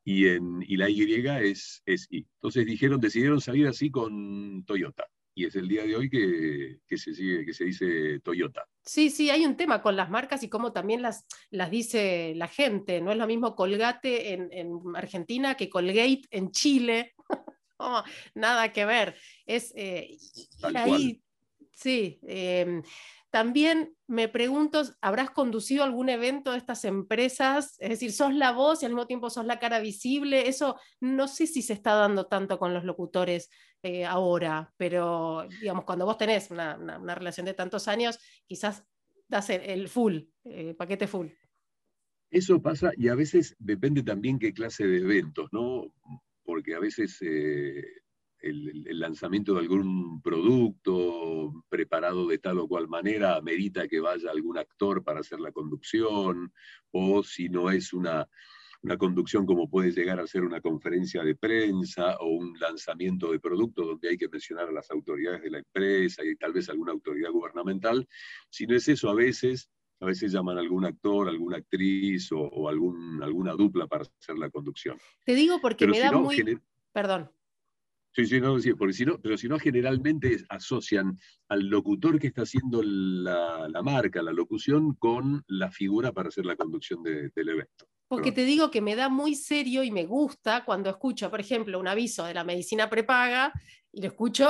Y, 0.07 0.27
en, 0.27 0.63
y 0.65 0.77
la 0.77 0.89
Y 0.89 1.01
es, 1.49 1.81
es 1.85 2.07
I. 2.11 2.27
Entonces 2.35 2.65
dijeron, 2.65 3.01
decidieron 3.01 3.41
salir 3.41 3.67
así 3.67 3.89
con 3.89 4.63
Toyota. 4.63 5.09
Y 5.33 5.45
es 5.45 5.55
el 5.55 5.67
día 5.67 5.83
de 5.83 5.95
hoy 5.97 6.09
que, 6.09 6.97
se, 6.97 7.13
sigue, 7.13 7.43
que 7.45 7.53
se 7.53 7.65
dice 7.65 8.19
Toyota. 8.21 8.65
Sí, 8.83 9.09
sí, 9.09 9.29
hay 9.29 9.45
un 9.45 9.57
tema 9.57 9.81
con 9.81 9.97
las 9.97 10.09
marcas 10.09 10.43
y 10.43 10.47
cómo 10.47 10.71
también 10.71 11.01
las, 11.01 11.25
las 11.49 11.69
dice 11.71 12.33
la 12.35 12.47
gente. 12.47 13.01
No 13.01 13.11
es 13.11 13.17
lo 13.17 13.27
mismo 13.27 13.55
Colgate 13.55 14.33
en, 14.33 14.79
Argentina 14.95 15.57
que 15.57 15.69
Colgate 15.69 16.21
en 16.29 16.51
Chile. 16.51 17.15
nada 18.35 18.71
que 18.71 18.85
ver. 18.85 19.17
Es, 19.45 19.73
eh, 19.75 20.15
ahí, 20.73 21.21
sí. 21.73 22.19
Em, 22.23 22.81
también 23.35 23.93
me 24.07 24.29
pregunto, 24.29 24.81
¿habrás 25.01 25.29
conducido 25.29 25.83
algún 25.83 26.07
evento 26.07 26.53
de 26.53 26.57
estas 26.57 26.85
empresas? 26.85 27.75
Es 27.79 27.89
decir, 27.89 28.13
sos 28.13 28.33
la 28.33 28.53
voz 28.53 28.81
y 28.81 28.85
al 28.85 28.93
mismo 28.93 29.07
tiempo 29.07 29.29
sos 29.29 29.45
la 29.45 29.59
cara 29.59 29.81
visible. 29.81 30.47
Eso 30.47 30.79
no 31.01 31.27
sé 31.27 31.45
si 31.45 31.61
se 31.61 31.73
está 31.73 31.95
dando 31.95 32.27
tanto 32.27 32.57
con 32.57 32.73
los 32.73 32.85
locutores 32.85 33.49
eh, 33.83 34.05
ahora, 34.05 34.73
pero 34.77 35.45
digamos, 35.59 35.83
cuando 35.83 36.05
vos 36.05 36.17
tenés 36.17 36.49
una, 36.49 36.77
relación 37.13 37.45
de 37.45 37.53
tantos 37.53 37.89
años, 37.89 38.19
quizás 38.45 38.85
das 39.27 39.49
el, 39.49 39.89
full, 39.89 40.19
eh, 40.45 40.73
paquete 40.73 41.05
full. 41.05 41.27
Eso 42.31 42.61
pasa 42.61 42.93
y 42.95 43.09
a 43.09 43.15
veces 43.15 43.53
depende 43.59 44.01
también 44.01 44.39
qué 44.39 44.53
clase 44.53 44.87
de 44.87 44.99
eventos, 44.99 45.49
¿no? 45.51 45.93
Porque 46.45 46.73
a 46.73 46.79
veces 46.79 47.17
eh, 47.19 47.83
el, 48.45 48.99
lanzamiento 48.99 49.53
de 49.53 49.61
algún 49.61 50.21
producto 50.21 51.63
preparado 51.69 52.27
de 52.27 52.37
tal 52.37 52.59
o 52.59 52.67
cual 52.67 52.87
manera 52.87 53.35
amerita 53.35 53.87
que 53.87 53.99
vaya 53.99 54.29
algún 54.31 54.57
actor 54.57 55.03
para 55.03 55.21
hacer 55.21 55.39
la 55.39 55.51
conducción, 55.51 56.53
o 56.91 57.23
si 57.23 57.49
no 57.49 57.71
es 57.71 57.93
una, 57.93 58.27
una 58.83 58.97
conducción 58.97 59.45
como 59.45 59.69
puede 59.69 59.91
llegar 59.91 60.19
a 60.19 60.27
ser 60.27 60.43
una 60.43 60.61
conferencia 60.61 61.23
de 61.23 61.35
prensa 61.35 62.17
o 62.17 62.27
un 62.27 62.57
lanzamiento 62.59 63.31
de 63.31 63.39
producto 63.39 63.83
donde 63.83 64.09
hay 64.09 64.17
que 64.17 64.29
mencionar 64.29 64.69
a 64.69 64.71
las 64.71 64.89
autoridades 64.91 65.41
de 65.41 65.49
la 65.49 65.57
empresa 65.57 66.23
y 66.23 66.35
tal 66.35 66.53
vez 66.53 66.69
alguna 66.69 66.91
autoridad 66.91 67.31
gubernamental. 67.31 68.07
Si 68.49 68.67
no 68.67 68.75
es 68.75 68.87
eso, 68.87 69.09
a 69.09 69.15
veces, 69.15 69.69
a 69.99 70.05
veces 70.05 70.31
llaman 70.31 70.57
a 70.57 70.61
algún 70.61 70.85
actor, 70.85 71.27
alguna 71.27 71.57
actriz 71.57 72.29
o, 72.31 72.69
algún, 72.69 73.23
alguna 73.23 73.53
dupla 73.53 73.87
para 73.87 74.03
hacer 74.03 74.37
la 74.37 74.51
conducción. 74.51 74.97
Te 75.23 75.33
digo 75.33 75.59
porque 75.59 75.87
me 75.87 75.99
da 75.99 76.11
muy... 76.11 76.59
Perdón. 76.93 77.31
Sí, 78.15 78.25
sí, 78.25 78.39
no, 78.39 78.57
sí, 78.59 78.73
porque 78.73 78.93
si 78.93 79.05
no, 79.05 79.19
pero 79.19 79.37
si 79.37 79.49
no, 79.49 79.59
generalmente 79.59 80.37
asocian 80.47 81.19
al 81.49 81.67
locutor 81.67 82.17
que 82.17 82.27
está 82.27 82.43
haciendo 82.43 82.81
la, 82.81 83.67
marca, 83.83 84.21
la 84.21 84.31
locución, 84.31 84.93
con 84.93 85.43
la 85.47 85.69
figura 85.69 86.13
para 86.13 86.29
hacer 86.29 86.45
la 86.45 86.55
conducción 86.55 87.03
del 87.03 87.49
evento. 87.49 87.89
Porque 88.07 88.31
te 88.31 88.45
digo 88.45 88.71
que 88.71 88.79
me 88.79 88.95
da 88.95 89.09
muy 89.09 89.35
serio 89.35 89.83
y 89.83 89.91
me 89.91 90.05
gusta 90.05 90.63
cuando 90.63 90.89
escucho, 90.89 91.29
por 91.29 91.41
ejemplo, 91.41 91.77
un 91.77 91.89
aviso 91.89 92.23
de 92.23 92.33
la 92.33 92.45
medicina 92.45 92.89
prepaga 92.89 93.51
y 93.91 93.99
lo 93.99 94.07
escucho, 94.07 94.47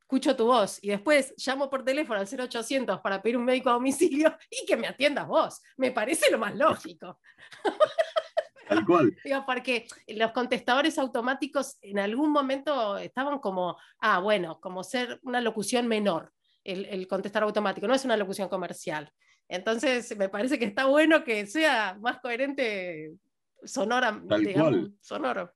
escucho 0.00 0.34
tu 0.34 0.46
voz 0.46 0.80
y 0.82 0.88
después 0.88 1.32
llamo 1.36 1.70
por 1.70 1.84
teléfono 1.84 2.18
al 2.18 2.26
0800 2.26 3.00
para 3.02 3.22
pedir 3.22 3.36
un 3.36 3.44
médico 3.44 3.70
a 3.70 3.74
domicilio 3.74 4.36
y 4.50 4.66
que 4.66 4.76
me 4.76 4.88
atiendas 4.88 5.28
vos. 5.28 5.62
Me 5.76 5.92
parece 5.92 6.28
lo 6.32 6.38
más 6.38 6.56
lógico. 6.56 7.20
Tal 8.68 8.84
cual. 8.84 9.16
porque 9.46 9.86
los 10.08 10.32
contestadores 10.32 10.98
automáticos 10.98 11.78
en 11.82 11.98
algún 11.98 12.30
momento 12.30 12.98
estaban 12.98 13.38
como, 13.38 13.76
ah, 14.00 14.18
bueno, 14.20 14.60
como 14.60 14.82
ser 14.82 15.20
una 15.22 15.40
locución 15.40 15.86
menor, 15.86 16.32
el, 16.64 16.84
el 16.86 17.06
contestador 17.06 17.48
automático, 17.48 17.86
no 17.86 17.94
es 17.94 18.04
una 18.04 18.16
locución 18.16 18.48
comercial. 18.48 19.12
Entonces, 19.48 20.16
me 20.16 20.28
parece 20.28 20.58
que 20.58 20.64
está 20.64 20.86
bueno 20.86 21.22
que 21.22 21.46
sea 21.46 21.96
más 22.00 22.18
coherente 22.18 23.12
sonora, 23.64 24.20
digamos, 24.38 24.90
sonoro. 25.00 25.52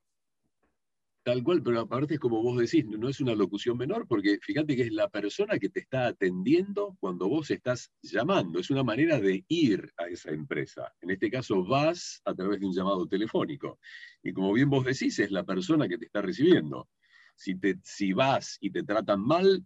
Tal 1.23 1.43
cual, 1.43 1.63
pero 1.63 1.81
aparte 1.81 2.15
es 2.15 2.21
como 2.21 2.43
vos 2.43 2.59
decís, 2.59 2.87
no 2.87 3.07
es 3.09 3.21
una 3.21 3.35
locución 3.35 3.77
menor, 3.77 4.09
porque 4.09 4.39
fíjate 4.41 4.75
que 4.75 4.83
es 4.83 4.93
la 4.93 5.11
persona 5.11 5.59
que 5.59 5.69
te 5.69 5.81
está 5.81 6.07
atendiendo 6.07 6.97
cuando 6.99 7.29
vos 7.29 7.51
estás 7.51 7.93
llamando. 8.01 8.59
Es 8.59 8.71
una 8.71 8.83
manera 8.83 9.21
de 9.21 9.45
ir 9.49 9.93
a 9.99 10.07
esa 10.07 10.31
empresa. 10.31 10.91
En 11.03 11.11
este 11.11 11.31
caso, 11.31 11.63
vas 11.63 12.23
a 12.25 12.35
través 12.35 12.61
de 12.61 12.67
un 12.67 12.73
llamado 12.73 13.07
telefónico. 13.07 13.79
Y 14.23 14.33
como 14.33 14.55
bien 14.55 14.71
vos 14.71 14.85
decís, 14.85 15.19
es 15.19 15.31
la 15.31 15.45
persona 15.45 15.89
que 15.89 15.99
te 15.99 16.07
está 16.07 16.23
recibiendo. 16.23 16.89
Si, 17.37 17.55
te, 17.55 17.77
si 17.83 18.15
vas 18.15 18.57
y 18.61 18.71
te 18.71 18.83
tratan 18.83 19.21
mal, 19.21 19.63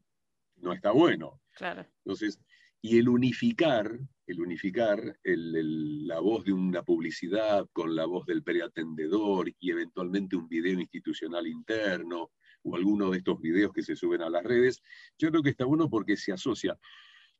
no 0.57 0.73
está 0.73 0.91
bueno. 0.91 1.41
Claro. 1.55 1.87
Entonces, 2.05 2.41
y 2.83 2.99
el 2.99 3.09
unificar, 3.09 3.97
el 4.27 4.41
unificar 4.41 5.19
la 5.23 6.21
voz 6.21 6.45
de 6.45 6.53
una 6.53 6.83
publicidad 6.83 7.69
con 7.73 7.95
la 7.95 8.07
voz 8.07 8.27
del 8.27 8.43
preatendedor 8.43 9.53
y 9.59 9.71
eventualmente 9.71 10.37
un 10.37 10.49
video 10.49 10.81
institucional 10.81 11.47
interno 11.47 12.31
o 12.63 12.77
alguno 12.77 13.11
de 13.11 13.19
estos 13.19 13.41
videos 13.41 13.73
que 13.73 13.83
se 13.83 13.97
suben 13.97 14.23
a 14.23 14.31
las 14.31 14.43
redes, 14.43 14.83
yo 15.19 15.31
creo 15.31 15.43
que 15.43 15.51
está 15.51 15.67
bueno 15.67 15.91
porque 15.91 16.17
se 16.17 16.33
asocia. 16.33 16.79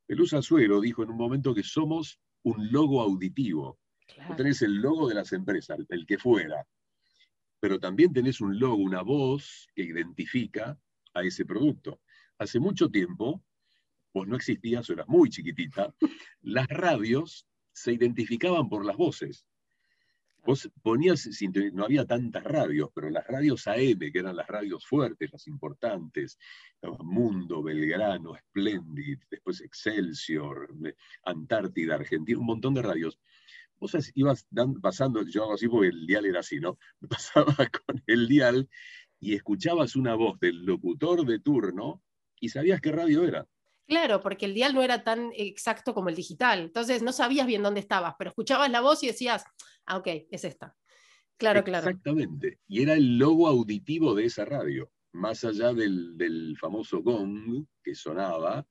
Pelusa 0.07 0.43
Suero 0.43 0.81
dijo 0.81 1.03
en 1.03 1.11
un 1.11 1.17
momento 1.17 1.55
que 1.55 1.63
somos 1.63 2.21
un 2.43 2.71
logo 2.71 3.01
auditivo. 3.01 3.79
Claro. 4.07 4.37
tenés 4.37 4.61
el 4.61 4.75
logo 4.75 5.09
de 5.09 5.15
las 5.15 5.33
empresas, 5.33 5.79
el 5.89 6.05
que 6.05 6.19
fuera, 6.19 6.67
pero 7.59 7.81
también 7.81 8.13
tenés 8.13 8.43
un 8.43 8.59
logo, 8.59 8.77
una 8.77 9.01
voz 9.01 9.67
que 9.75 9.83
identifica 9.83 10.79
a 11.15 11.23
ese 11.23 11.47
producto. 11.47 12.03
Hace 12.37 12.61
mucho 12.61 12.91
tiempo, 12.91 13.43
vos 14.15 14.29
no 14.29 14.37
existías, 14.37 14.89
eras 14.89 15.09
muy 15.09 15.29
chiquitita, 15.29 15.93
las 16.41 16.69
radios 16.69 17.47
se 17.73 17.93
identificaban 17.93 18.69
por 18.69 18.87
las 18.87 18.97
voces. 18.97 19.45
Vos 20.47 20.71
ponías, 20.83 21.29
no 21.73 21.85
había 21.85 22.05
tantas 22.05 22.45
radios, 22.45 22.91
pero 22.95 23.09
las 23.09 23.27
radios 23.27 23.67
AM, 23.67 23.99
que 23.99 24.19
eran 24.19 24.37
las 24.37 24.47
radios 24.47 24.87
fuertes, 24.87 25.33
las 25.33 25.47
importantes, 25.49 26.39
Mundo, 27.01 27.63
Belgrano, 27.63 28.37
Splendid, 28.37 29.19
después 29.31 29.63
Excelsior, 29.63 30.69
Antártida, 31.25 31.95
Argentina, 31.95 32.39
un 32.39 32.47
montón 32.47 32.75
de 32.75 32.83
radios. 32.83 33.19
Vos 33.81 33.97
ibas 34.15 34.47
pasando, 34.83 35.23
yo 35.23 35.45
hago 35.45 35.55
así 35.55 35.67
porque 35.67 35.89
el 35.89 36.07
dial 36.07 36.27
era 36.27 36.41
así, 36.41 36.61
¿no? 36.61 36.79
Pasaba 37.09 37.55
con 37.55 38.03
el 38.07 38.29
dial 38.29 38.69
y 39.19 39.35
escuchabas 39.35 39.97
una 39.97 40.15
voz 40.15 40.39
del 40.41 40.65
locutor 40.67 41.25
de 41.25 41.41
turno 41.41 42.03
y 42.39 42.51
sabías 42.51 42.83
qué 42.83 42.93
radio 42.93 43.25
era. 43.25 43.49
Claro, 43.87 44.21
porque 44.21 44.47
el 44.47 44.55
dial 44.55 44.75
no 44.75 44.83
era 44.83 45.05
tan 45.05 45.31
exacto 45.35 45.93
como 45.93 46.09
el 46.09 46.15
digital. 46.15 46.61
Entonces 46.61 47.03
no 47.03 47.13
sabías 47.13 47.47
bien 47.47 47.63
dónde 47.63 47.81
estabas, 47.81 48.15
pero 48.19 48.31
escuchabas 48.31 48.71
la 48.71 48.81
voz 48.81 49.03
y 49.03 49.09
decías, 49.09 49.45
ah, 49.87 49.99
ok, 49.99 50.09
es 50.31 50.45
esta. 50.45 50.75
Claro, 51.37 51.65
claro. 51.65 51.89
Exactamente. 51.89 52.61
Y 52.69 52.83
era 52.83 52.95
el 52.95 53.19
logo 53.19 53.49
auditivo 53.49 54.15
de 54.15 54.27
esa 54.27 54.45
radio. 54.45 54.91
Más 55.13 55.45
allá 55.45 55.73
del, 55.73 56.57
famoso 56.59 57.03
gong 57.03 57.67
que 57.83 57.95
sonaba, 57.95 58.67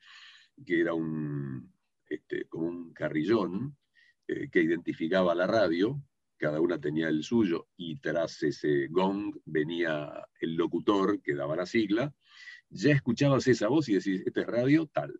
que 0.65 0.81
era 0.81 0.93
un, 0.93 1.71
este, 2.09 2.45
como 2.47 2.67
un 2.67 2.93
carrillón 2.93 3.77
eh, 4.27 4.49
que 4.49 4.61
identificaba 4.61 5.35
la 5.35 5.47
radio, 5.47 6.01
cada 6.37 6.59
una 6.59 6.79
tenía 6.79 7.07
el 7.07 7.23
suyo, 7.23 7.69
y 7.77 7.97
tras 7.97 8.43
ese 8.43 8.87
gong 8.87 9.33
venía 9.45 10.27
el 10.41 10.55
locutor 10.55 11.21
que 11.21 11.35
daba 11.35 11.55
la 11.55 11.65
sigla, 11.65 12.13
ya 12.73 12.91
escuchabas 12.91 13.47
esa 13.47 13.67
voz 13.67 13.87
y 13.89 13.93
decís, 13.93 14.23
este 14.25 14.41
es 14.41 14.47
radio 14.47 14.87
tal. 14.87 15.13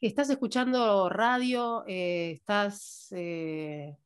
¿Estás 0.00 0.30
escuchando 0.30 1.08
radio? 1.08 1.84
Eh, 1.86 2.32
¿Estás 2.32 3.08
eh, 3.12 3.96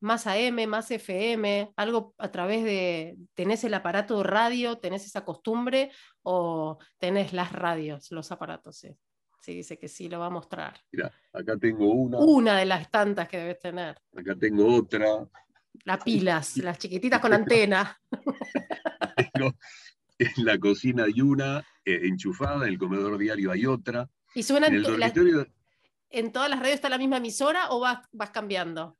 más 0.00 0.26
AM, 0.26 0.66
más 0.66 0.90
FM? 0.90 1.72
¿Algo 1.76 2.14
a 2.18 2.30
través 2.30 2.62
de, 2.64 3.16
tenés 3.34 3.64
el 3.64 3.74
aparato 3.74 4.18
de 4.18 4.24
radio, 4.24 4.78
tenés 4.78 5.06
esa 5.06 5.24
costumbre 5.24 5.90
o 6.22 6.78
tenés 6.98 7.32
las 7.32 7.52
radios, 7.52 8.10
los 8.12 8.30
aparatos? 8.30 8.76
Sí, 8.76 9.54
dice 9.54 9.78
que 9.78 9.88
sí, 9.88 10.08
lo 10.08 10.20
va 10.20 10.26
a 10.26 10.30
mostrar. 10.30 10.78
Mira, 10.92 11.10
acá 11.32 11.56
tengo 11.56 11.90
una. 11.90 12.18
Una 12.18 12.58
de 12.58 12.66
las 12.66 12.90
tantas 12.90 13.26
que 13.26 13.38
debes 13.38 13.58
tener. 13.58 13.96
Acá 14.16 14.36
tengo 14.36 14.76
otra. 14.76 15.26
Las 15.84 16.04
pilas, 16.04 16.56
las 16.58 16.78
chiquititas 16.78 17.20
con 17.20 17.32
antena. 17.32 17.98
tengo, 19.32 19.52
en 20.36 20.44
la 20.44 20.58
cocina 20.58 21.04
hay 21.04 21.20
una 21.20 21.58
eh, 21.84 22.00
enchufada, 22.04 22.66
en 22.66 22.72
el 22.72 22.78
comedor 22.78 23.18
diario 23.18 23.50
hay 23.50 23.66
otra. 23.66 24.08
¿Y 24.34 24.42
suena 24.42 24.68
en, 24.68 24.84
en 26.10 26.32
todas 26.32 26.50
las 26.50 26.58
radios 26.58 26.74
está 26.74 26.88
la 26.88 26.98
misma 26.98 27.16
emisora 27.16 27.70
o 27.70 27.80
vas, 27.80 28.06
vas 28.12 28.30
cambiando? 28.30 28.98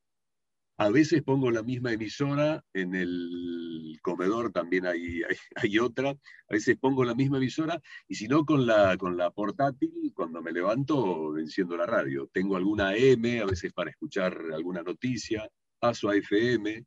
A 0.79 0.89
veces 0.89 1.23
pongo 1.23 1.51
la 1.51 1.63
misma 1.63 1.93
emisora, 1.93 2.65
en 2.73 2.95
el 2.95 3.99
comedor 4.03 4.51
también 4.51 4.87
hay, 4.87 5.23
hay, 5.55 5.79
otra, 5.79 6.11
a 6.11 6.53
veces 6.53 6.77
pongo 6.81 7.05
la 7.05 7.15
misma 7.15 7.37
emisora, 7.37 7.81
y 8.09 8.15
si 8.15 8.27
no, 8.27 8.45
con 8.45 8.67
la, 8.67 8.97
con 8.97 9.17
la 9.17 9.31
portátil, 9.31 10.13
cuando 10.15 10.43
me 10.43 10.51
levanto, 10.51 11.39
enciendo 11.39 11.77
la 11.77 11.87
radio. 11.87 12.29
Tengo 12.33 12.57
alguna 12.57 12.97
M, 12.97 13.41
a 13.41 13.47
veces 13.47 13.73
para 13.73 13.91
escuchar 13.91 14.37
alguna 14.53 14.83
noticia, 14.83 15.49
paso 15.79 16.09
a 16.09 16.17
FM, 16.17 16.85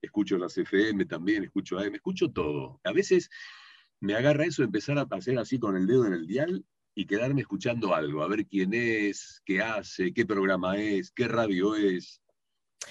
escucho 0.00 0.36
las 0.36 0.56
FM 0.58 1.06
también, 1.06 1.44
escucho 1.44 1.78
AM, 1.78 1.94
escucho 1.94 2.30
todo. 2.30 2.80
A 2.84 2.92
veces 2.92 3.30
me 4.02 4.16
agarra 4.16 4.44
eso, 4.44 4.64
empezar 4.64 4.98
a 4.98 5.06
hacer 5.08 5.38
así 5.38 5.60
con 5.60 5.76
el 5.76 5.86
dedo 5.86 6.06
en 6.06 6.12
el 6.12 6.26
dial 6.26 6.64
y 6.92 7.06
quedarme 7.06 7.42
escuchando 7.42 7.94
algo, 7.94 8.24
a 8.24 8.28
ver 8.28 8.46
quién 8.46 8.74
es, 8.74 9.40
qué 9.44 9.62
hace, 9.62 10.12
qué 10.12 10.26
programa 10.26 10.76
es, 10.76 11.12
qué 11.12 11.28
radio 11.28 11.76
es. 11.76 12.20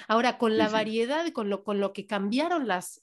Ahora, 0.07 0.37
con 0.37 0.57
la 0.57 0.69
variedad, 0.69 1.29
con 1.33 1.49
lo, 1.49 1.65
con 1.65 1.81
lo 1.81 1.91
que 1.91 2.07
cambiaron 2.07 2.65
las, 2.65 3.01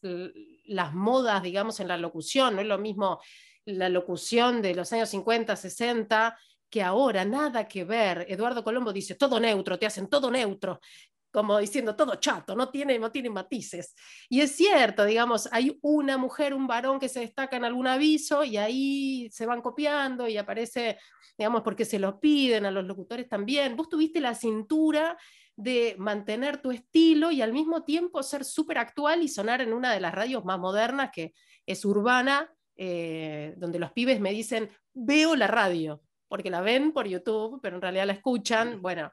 las 0.64 0.94
modas, 0.94 1.42
digamos, 1.42 1.80
en 1.80 1.88
la 1.88 1.98
locución, 1.98 2.56
no 2.56 2.62
es 2.62 2.66
lo 2.66 2.78
mismo 2.78 3.20
la 3.66 3.90
locución 3.90 4.62
de 4.62 4.74
los 4.74 4.90
años 4.94 5.10
50, 5.10 5.54
60, 5.54 6.38
que 6.70 6.82
ahora 6.82 7.26
nada 7.26 7.68
que 7.68 7.84
ver. 7.84 8.24
Eduardo 8.26 8.64
Colombo 8.64 8.90
dice, 8.90 9.16
todo 9.16 9.38
neutro, 9.38 9.78
te 9.78 9.84
hacen 9.84 10.08
todo 10.08 10.30
neutro 10.30 10.80
como 11.38 11.56
diciendo 11.56 11.94
todo 11.94 12.16
chato, 12.16 12.56
no 12.56 12.68
tiene, 12.68 12.98
no 12.98 13.12
tiene 13.12 13.30
matices. 13.30 13.94
Y 14.28 14.40
es 14.40 14.56
cierto, 14.56 15.04
digamos, 15.04 15.48
hay 15.52 15.78
una 15.82 16.18
mujer, 16.18 16.52
un 16.52 16.66
varón 16.66 16.98
que 16.98 17.08
se 17.08 17.20
destaca 17.20 17.56
en 17.56 17.64
algún 17.64 17.86
aviso 17.86 18.42
y 18.42 18.56
ahí 18.56 19.30
se 19.30 19.46
van 19.46 19.62
copiando 19.62 20.26
y 20.26 20.36
aparece, 20.36 20.98
digamos, 21.38 21.62
porque 21.62 21.84
se 21.84 22.00
lo 22.00 22.18
piden 22.18 22.66
a 22.66 22.72
los 22.72 22.84
locutores 22.84 23.28
también. 23.28 23.76
Vos 23.76 23.88
tuviste 23.88 24.20
la 24.20 24.34
cintura 24.34 25.16
de 25.54 25.94
mantener 25.96 26.60
tu 26.60 26.72
estilo 26.72 27.30
y 27.30 27.40
al 27.40 27.52
mismo 27.52 27.84
tiempo 27.84 28.20
ser 28.24 28.44
súper 28.44 28.78
actual 28.78 29.22
y 29.22 29.28
sonar 29.28 29.60
en 29.60 29.72
una 29.72 29.92
de 29.92 30.00
las 30.00 30.12
radios 30.12 30.44
más 30.44 30.58
modernas 30.58 31.10
que 31.12 31.34
es 31.64 31.84
urbana, 31.84 32.52
eh, 32.74 33.54
donde 33.58 33.78
los 33.78 33.92
pibes 33.92 34.18
me 34.18 34.32
dicen, 34.32 34.70
veo 34.92 35.36
la 35.36 35.46
radio, 35.46 36.02
porque 36.26 36.50
la 36.50 36.62
ven 36.62 36.90
por 36.90 37.06
YouTube, 37.06 37.60
pero 37.62 37.76
en 37.76 37.82
realidad 37.82 38.06
la 38.06 38.14
escuchan. 38.14 38.82
Bueno, 38.82 39.12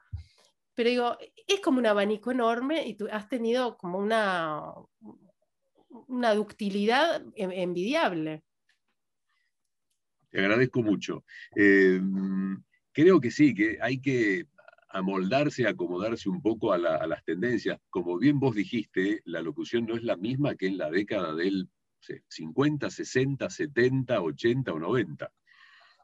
pero 0.76 0.90
digo, 0.90 1.18
es 1.48 1.60
como 1.62 1.80
un 1.80 1.86
abanico 1.86 2.32
enorme 2.32 2.86
y 2.86 2.96
tú 2.96 3.08
has 3.12 3.28
tenido 3.30 3.78
como 3.78 3.98
una, 3.98 4.62
una 6.08 6.34
ductilidad 6.36 7.24
envidiable. 7.36 8.44
Te 10.30 10.40
agradezco 10.40 10.84
mucho. 10.84 11.24
Eh, 11.56 12.02
creo 12.92 13.22
que 13.22 13.32
sí, 13.32 13.56
que 13.56 13.78
hay 13.82 14.02
que 14.02 14.48
amoldarse, 14.90 15.66
acomodarse 15.66 16.30
un 16.30 16.42
poco 16.42 16.74
a, 16.74 16.76
a, 16.76 17.08
las 17.08 17.24
tendencias. 17.24 17.80
Como 17.90 18.18
bien 18.18 18.40
vos 18.40 18.54
dijiste, 18.54 19.22
la 19.24 19.42
locución 19.42 19.86
no 19.86 19.96
es 19.96 20.04
la 20.04 20.18
misma 20.18 20.56
que 20.56 20.68
en 20.68 20.78
la 20.78 20.90
década 20.92 21.34
del 21.34 21.70
50, 22.28 22.90
60, 22.90 23.50
70, 23.50 24.22
80 24.22 24.74
o 24.74 24.80
90. 24.80 25.32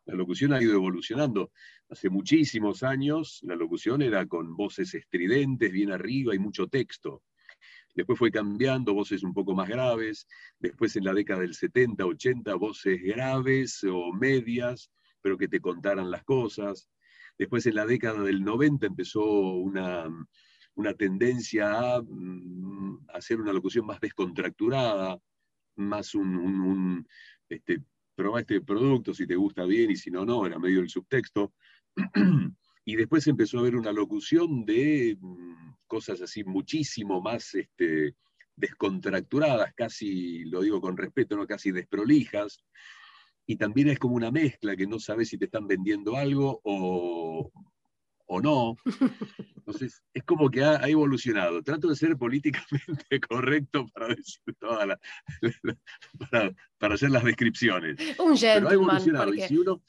La 0.05 0.15
locución 0.15 0.53
ha 0.53 0.61
ido 0.61 0.73
evolucionando. 0.73 1.51
Hace 1.89 2.09
muchísimos 2.09 2.83
años 2.83 3.39
la 3.43 3.55
locución 3.55 4.01
era 4.01 4.25
con 4.25 4.55
voces 4.55 4.93
estridentes, 4.93 5.71
bien 5.71 5.91
arriba 5.91 6.33
y 6.33 6.39
mucho 6.39 6.67
texto. 6.67 7.23
Después 7.93 8.17
fue 8.17 8.31
cambiando, 8.31 8.93
voces 8.93 9.23
un 9.23 9.33
poco 9.33 9.53
más 9.53 9.67
graves. 9.67 10.27
Después 10.59 10.95
en 10.95 11.03
la 11.03 11.13
década 11.13 11.41
del 11.41 11.53
70, 11.53 12.05
80, 12.05 12.55
voces 12.55 13.01
graves 13.03 13.83
o 13.83 14.11
medias, 14.13 14.91
pero 15.21 15.37
que 15.37 15.47
te 15.47 15.59
contaran 15.59 16.09
las 16.09 16.23
cosas. 16.23 16.89
Después 17.37 17.65
en 17.65 17.75
la 17.75 17.85
década 17.85 18.23
del 18.23 18.43
90 18.43 18.87
empezó 18.87 19.23
una, 19.23 20.07
tendencia 20.97 21.95
a, 21.95 22.01
mm, 22.01 23.07
hacer 23.13 23.39
una 23.39 23.53
locución 23.53 23.85
más 23.85 23.99
descontracturada, 23.99 25.19
más 25.75 26.15
un, 26.15 27.05
este, 27.49 27.83
probá 28.21 28.41
este 28.41 28.61
producto 28.61 29.15
si 29.15 29.25
te 29.25 29.35
gusta 29.35 29.65
bien 29.65 29.89
y 29.89 29.95
si 29.95 30.11
no, 30.11 30.23
no, 30.23 30.45
era 30.45 30.59
medio 30.59 30.81
el 30.81 30.89
subtexto. 30.89 31.53
y 32.85 32.95
después 32.95 33.25
empezó 33.25 33.57
a 33.57 33.61
haber 33.61 33.75
una 33.75 33.91
locución 33.91 34.63
de 34.63 35.17
mm, 35.19 35.73
cosas 35.87 36.21
así 36.21 36.43
muchísimo 36.43 37.19
más 37.19 37.55
este, 37.55 38.15
descontracturadas, 38.55 39.73
casi, 39.73 40.45
lo 40.45 40.61
digo 40.61 40.79
con 40.79 40.97
respeto, 40.97 41.35
¿no? 41.35 41.47
casi 41.47 41.71
desprolijas, 41.71 42.63
y 43.47 43.55
también 43.55 43.89
es 43.89 43.97
como 43.97 44.15
una 44.15 44.29
mezcla 44.31 44.75
que 44.75 44.85
no 44.85 44.99
sabes 44.99 45.29
si 45.29 45.37
te 45.39 45.45
están 45.45 45.67
vendiendo 45.67 46.15
algo 46.15 46.61
o, 46.63 47.51
o 48.33 48.41
no. 48.41 48.77
Entonces, 49.57 50.01
es 50.13 50.23
como 50.23 50.49
que 50.49 50.63
ha, 50.63 50.77
evolucionado. 50.87 51.61
Trato 51.61 51.89
de 51.89 51.97
ser 51.97 52.15
políticamente 52.17 53.19
correcto 53.29 53.87
para 53.93 54.07
decir 54.07 54.55
toda 54.57 54.97
para, 56.79 56.93
hacer 56.93 57.11
las 57.11 57.25
descripciones. 57.25 57.97
Un 58.17 58.37
Pero 58.39 58.69
ha 58.69 58.73
evolucionado. 58.73 59.33
Y 59.33 59.41
si 59.41 59.57
uno, 59.57 59.83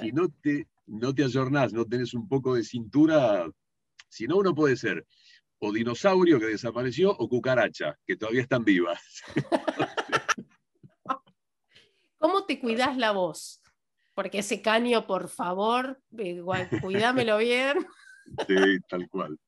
si 0.00 0.12
no 0.12 0.28
te, 0.28 0.68
no 0.86 1.12
te 1.12 1.24
ayornás, 1.24 1.72
no 1.72 1.84
tenés 1.84 2.14
un 2.14 2.28
poco 2.28 2.54
de 2.54 2.62
cintura, 2.62 3.50
si 4.08 4.28
no, 4.28 4.36
uno 4.36 4.54
puede 4.54 4.76
ser 4.76 5.04
o 5.58 5.72
dinosaurio 5.72 6.40
que 6.40 6.46
desapareció 6.46 7.10
o 7.10 7.28
cucaracha, 7.28 7.96
que 8.04 8.16
todavía 8.16 8.42
están 8.42 8.64
vivas. 8.64 9.00
¿Cómo 12.18 12.44
te 12.44 12.60
cuidas 12.60 12.96
la 12.96 13.12
voz? 13.12 13.61
Porque 14.14 14.38
ese 14.38 14.60
caño, 14.60 15.06
por 15.06 15.28
favor, 15.28 16.00
igual, 16.16 16.68
cuídamelo 16.82 17.38
bien. 17.38 17.78
Sí, 18.46 18.78
tal 18.88 19.08
cual. 19.08 19.38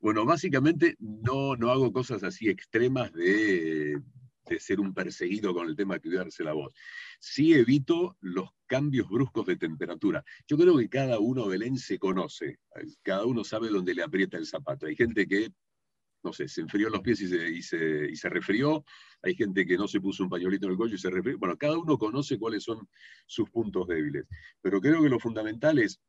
Bueno, 0.00 0.24
básicamente 0.24 0.96
no, 0.98 1.56
no 1.56 1.70
hago 1.70 1.92
cosas 1.92 2.22
así 2.22 2.48
extremas 2.48 3.12
de, 3.12 4.00
de 4.50 4.60
ser 4.60 4.80
un 4.80 4.92
perseguido 4.92 5.54
con 5.54 5.68
el 5.68 5.76
tema 5.76 5.94
de 5.94 6.00
cuidarse 6.00 6.42
la 6.42 6.52
voz. 6.52 6.74
Sí 7.18 7.54
evito 7.54 8.16
los 8.20 8.50
cambios 8.66 9.08
bruscos 9.08 9.46
de 9.46 9.56
temperatura. 9.56 10.24
Yo 10.46 10.56
creo 10.56 10.76
que 10.76 10.88
cada 10.88 11.18
uno, 11.18 11.46
Belén, 11.46 11.78
se 11.78 11.98
conoce. 11.98 12.58
Cada 13.02 13.24
uno 13.24 13.44
sabe 13.44 13.68
dónde 13.68 13.94
le 13.94 14.02
aprieta 14.02 14.36
el 14.38 14.46
zapato. 14.46 14.86
Hay 14.86 14.96
gente 14.96 15.26
que 15.26 15.52
no 16.22 16.32
sé, 16.32 16.48
se 16.48 16.60
enfrió 16.60 16.90
los 16.90 17.00
pies 17.00 17.20
y 17.22 17.28
se, 17.28 17.50
y, 17.50 17.62
se, 17.62 18.10
y 18.10 18.16
se, 18.16 18.28
resfrió, 18.28 18.84
hay 19.22 19.34
gente 19.34 19.64
que 19.64 19.76
no 19.76 19.88
se 19.88 20.00
puso 20.00 20.22
un 20.22 20.30
pañuelito 20.30 20.66
en 20.66 20.72
el 20.72 20.76
cuello 20.76 20.94
y 20.94 20.98
se 20.98 21.10
resfrió. 21.10 21.38
Bueno, 21.38 21.56
cada 21.56 21.78
uno 21.78 21.98
conoce 21.98 22.38
cuáles 22.38 22.64
son 22.64 22.88
sus 23.26 23.48
puntos 23.50 23.86
débiles, 23.88 24.26
pero 24.60 24.80
creo 24.80 25.02
que 25.02 25.08
lo 25.08 25.18
fundamental 25.18 25.78
es 25.78 26.00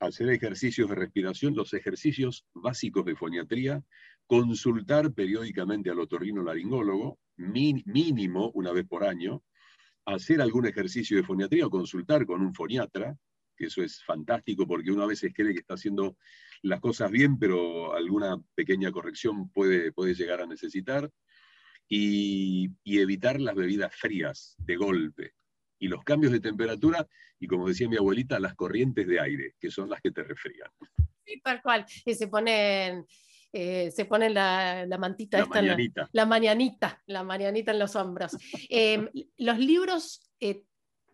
hacer 0.00 0.30
ejercicios 0.30 0.88
de 0.88 0.94
respiración, 0.94 1.54
los 1.54 1.74
ejercicios 1.74 2.46
básicos 2.54 3.04
de 3.04 3.14
foniatría, 3.14 3.82
consultar 4.26 5.12
periódicamente 5.12 5.90
al 5.90 6.00
otorrino 6.00 6.42
laringólogo, 6.42 7.18
mínimo 7.36 8.50
una 8.54 8.72
vez 8.72 8.86
por 8.86 9.04
año, 9.04 9.42
hacer 10.06 10.40
algún 10.40 10.66
ejercicio 10.66 11.16
de 11.16 11.22
foniatría 11.22 11.66
o 11.66 11.70
consultar 11.70 12.24
con 12.26 12.40
un 12.40 12.54
foniatra, 12.54 13.16
que 13.60 13.66
eso 13.66 13.82
es 13.82 14.02
fantástico 14.02 14.66
porque 14.66 14.90
uno 14.90 15.02
a 15.02 15.06
veces 15.06 15.32
cree 15.34 15.52
que 15.52 15.60
está 15.60 15.74
haciendo 15.74 16.16
las 16.62 16.80
cosas 16.80 17.10
bien, 17.10 17.38
pero 17.38 17.94
alguna 17.94 18.40
pequeña 18.54 18.90
corrección 18.90 19.50
puede, 19.50 19.92
puede 19.92 20.14
llegar 20.14 20.40
a 20.40 20.46
necesitar. 20.46 21.10
Y, 21.92 22.70
evitar 22.84 23.40
las 23.40 23.54
bebidas 23.54 23.94
frías 23.94 24.54
de 24.58 24.76
golpe. 24.76 25.34
Y 25.78 25.88
los 25.88 26.04
cambios 26.04 26.32
de 26.32 26.40
temperatura, 26.40 27.06
y 27.38 27.46
como 27.46 27.66
decía 27.66 27.88
mi 27.88 27.96
abuelita, 27.96 28.38
las 28.38 28.54
corrientes 28.54 29.06
de 29.06 29.20
aire, 29.20 29.54
que 29.58 29.70
son 29.70 29.90
las 29.90 30.00
que 30.00 30.12
te 30.12 30.22
resfrían. 30.22 30.70
Sí, 31.24 31.40
tal 31.42 31.60
cual. 31.60 31.84
Y 32.04 32.14
se 32.14 32.28
ponen, 32.28 33.04
eh, 33.52 33.90
se 33.90 34.04
pone 34.04 34.30
la, 34.30 34.86
mantita 34.98 35.38
la 35.38 35.46
mañanita. 35.46 36.08
La, 36.12 36.26
mañanita, 36.26 37.02
la 37.06 37.24
mañanita 37.24 37.72
en 37.72 37.78
los 37.80 37.96
hombros. 37.96 38.36
Em, 38.68 39.08
los 39.38 39.58
libros 39.58 40.30
eh, 40.38 40.62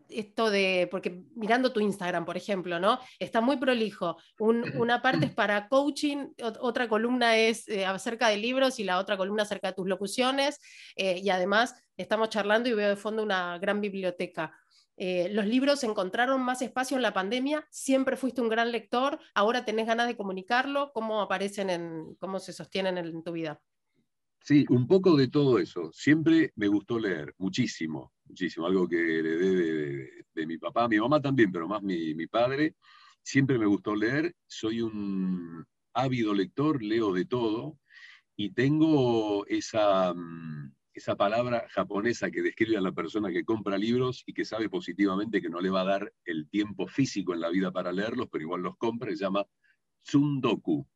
esto 0.09 0.51
de, 0.51 0.89
porque 0.91 1.23
mirando 1.35 1.73
tu 1.73 1.81
Instagram, 1.81 2.25
por 2.25 2.37
ejemplo, 2.37 2.79
¿no? 2.79 2.99
Está 3.19 3.41
muy 3.41 3.57
prolijo. 3.57 4.17
una 4.39 5.03
parte 5.03 5.27
es 5.27 5.33
para 5.33 5.69
coaching, 5.69 6.29
otra 6.61 6.89
columna 6.89 7.37
es 7.37 7.69
eh, 7.69 7.87
acerca 7.87 8.29
de 8.29 8.37
libros 8.37 8.79
y 8.79 8.85
la 8.85 8.99
otra 8.99 9.17
columna 9.17 9.43
acerca 9.43 9.69
de 9.69 9.75
tus 9.75 9.87
locuciones. 9.87 10.61
Eh, 10.97 11.21
y 11.23 11.31
además 11.31 11.75
estamos 11.97 12.29
charlando 12.31 12.69
y 12.69 12.75
veo 12.75 12.89
de 12.89 12.97
fondo 12.97 13.23
una 13.23 13.59
gran 13.59 13.81
biblioteca. 13.81 14.53
Eh, 14.99 15.29
los 15.31 15.47
libros 15.47 15.85
encontraron 15.85 16.41
más 16.41 16.63
espacio 16.63 16.97
en 16.97 17.03
la 17.03 17.13
pandemia, 17.13 17.67
siempre 17.71 18.17
fuiste 18.17 18.41
un 18.41 18.49
gran 18.49 18.73
lector, 18.73 19.19
ahora 19.35 19.65
tenés 19.65 19.87
ganas 19.87 20.07
de 20.07 20.17
comunicarlo, 20.17 20.91
¿cómo 20.95 21.21
aparecen 21.21 21.69
en, 21.69 22.15
cómo 22.19 22.39
se 22.39 22.55
sostienen 22.55 22.97
en 22.97 23.23
tu 23.23 23.33
vida? 23.33 23.61
Sí, 24.47 24.65
un 24.69 24.87
poco 24.87 25.17
de 25.17 25.27
todo 25.27 25.59
eso. 25.59 25.91
Siempre 25.93 26.53
me 26.55 26.69
gustó 26.69 27.01
leer, 27.01 27.35
muchísimo, 27.37 28.13
muchísimo. 28.27 28.67
Algo 28.67 28.87
que 28.87 29.19
heredé 29.19 30.25
de, 30.33 30.47
mi 30.47 30.57
papá, 30.57 30.87
mi 30.87 31.01
mamá 31.01 31.21
también, 31.21 31.51
pero 31.51 31.67
más 31.67 31.83
mi, 31.83 32.29
padre. 32.29 32.77
Siempre 33.25 33.59
me 33.59 33.67
gustó 33.67 33.97
leer. 33.97 34.37
Soy 34.47 34.83
un 34.83 35.67
ávido 35.95 36.33
lector, 36.33 36.81
leo 36.81 37.13
de 37.13 37.25
todo. 37.25 37.81
Y 38.37 38.53
tengo 38.53 39.45
esa, 39.49 40.15
mm, 40.15 40.73
esa 40.95 41.17
palabra 41.17 41.67
japonesa 41.71 42.31
que 42.31 42.43
describe 42.43 42.77
a 42.77 42.81
la 42.81 42.93
persona 42.93 43.33
que 43.33 43.45
compra 43.45 43.77
libros 43.77 44.23
y 44.27 44.33
que 44.33 44.45
sabe 44.45 44.69
positivamente 44.69 45.43
que 45.43 45.51
no 45.51 45.61
le 45.61 45.71
va 45.71 45.81
a 45.81 45.87
dar 45.87 46.13
el 46.25 46.49
tiempo 46.49 46.87
físico 46.87 47.35
en 47.35 47.41
la 47.41 47.51
vida 47.51 47.73
para 47.73 47.91
leerlos, 47.91 48.29
pero 48.31 48.43
igual 48.43 48.63
los 48.63 48.77
compra, 48.77 49.11
se 49.11 49.17
llama 49.17 49.45
tsundoku 50.05 50.87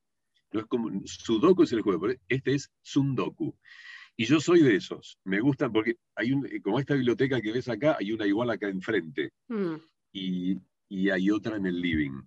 no 0.53 0.61
es 0.61 0.67
como, 0.67 0.91
Sudoku 1.05 1.63
es 1.63 1.73
el 1.73 1.83
juego, 1.83 2.09
este 2.29 2.55
es 2.55 2.71
Sundoku. 2.83 3.57
Y 4.17 4.27
yo 4.27 4.41
soy 4.41 4.63
de 4.63 4.77
esos. 4.77 5.19
Me 5.25 5.41
gustan 5.41 5.73
porque 5.73 5.97
hay 6.15 6.33
un, 6.33 6.47
como 6.63 6.79
esta 6.79 6.95
biblioteca 6.95 7.41
que 7.41 7.53
ves 7.53 7.69
acá, 7.69 7.97
hay 7.99 8.13
una 8.13 8.27
igual 8.27 8.51
acá 8.51 8.69
enfrente. 8.69 9.31
Mm. 9.49 9.77
Y, 10.13 10.59
y 10.89 11.11
hay 11.11 11.31
otra 11.31 11.57
en 11.57 11.67
el 11.67 11.81
living. 11.81 12.21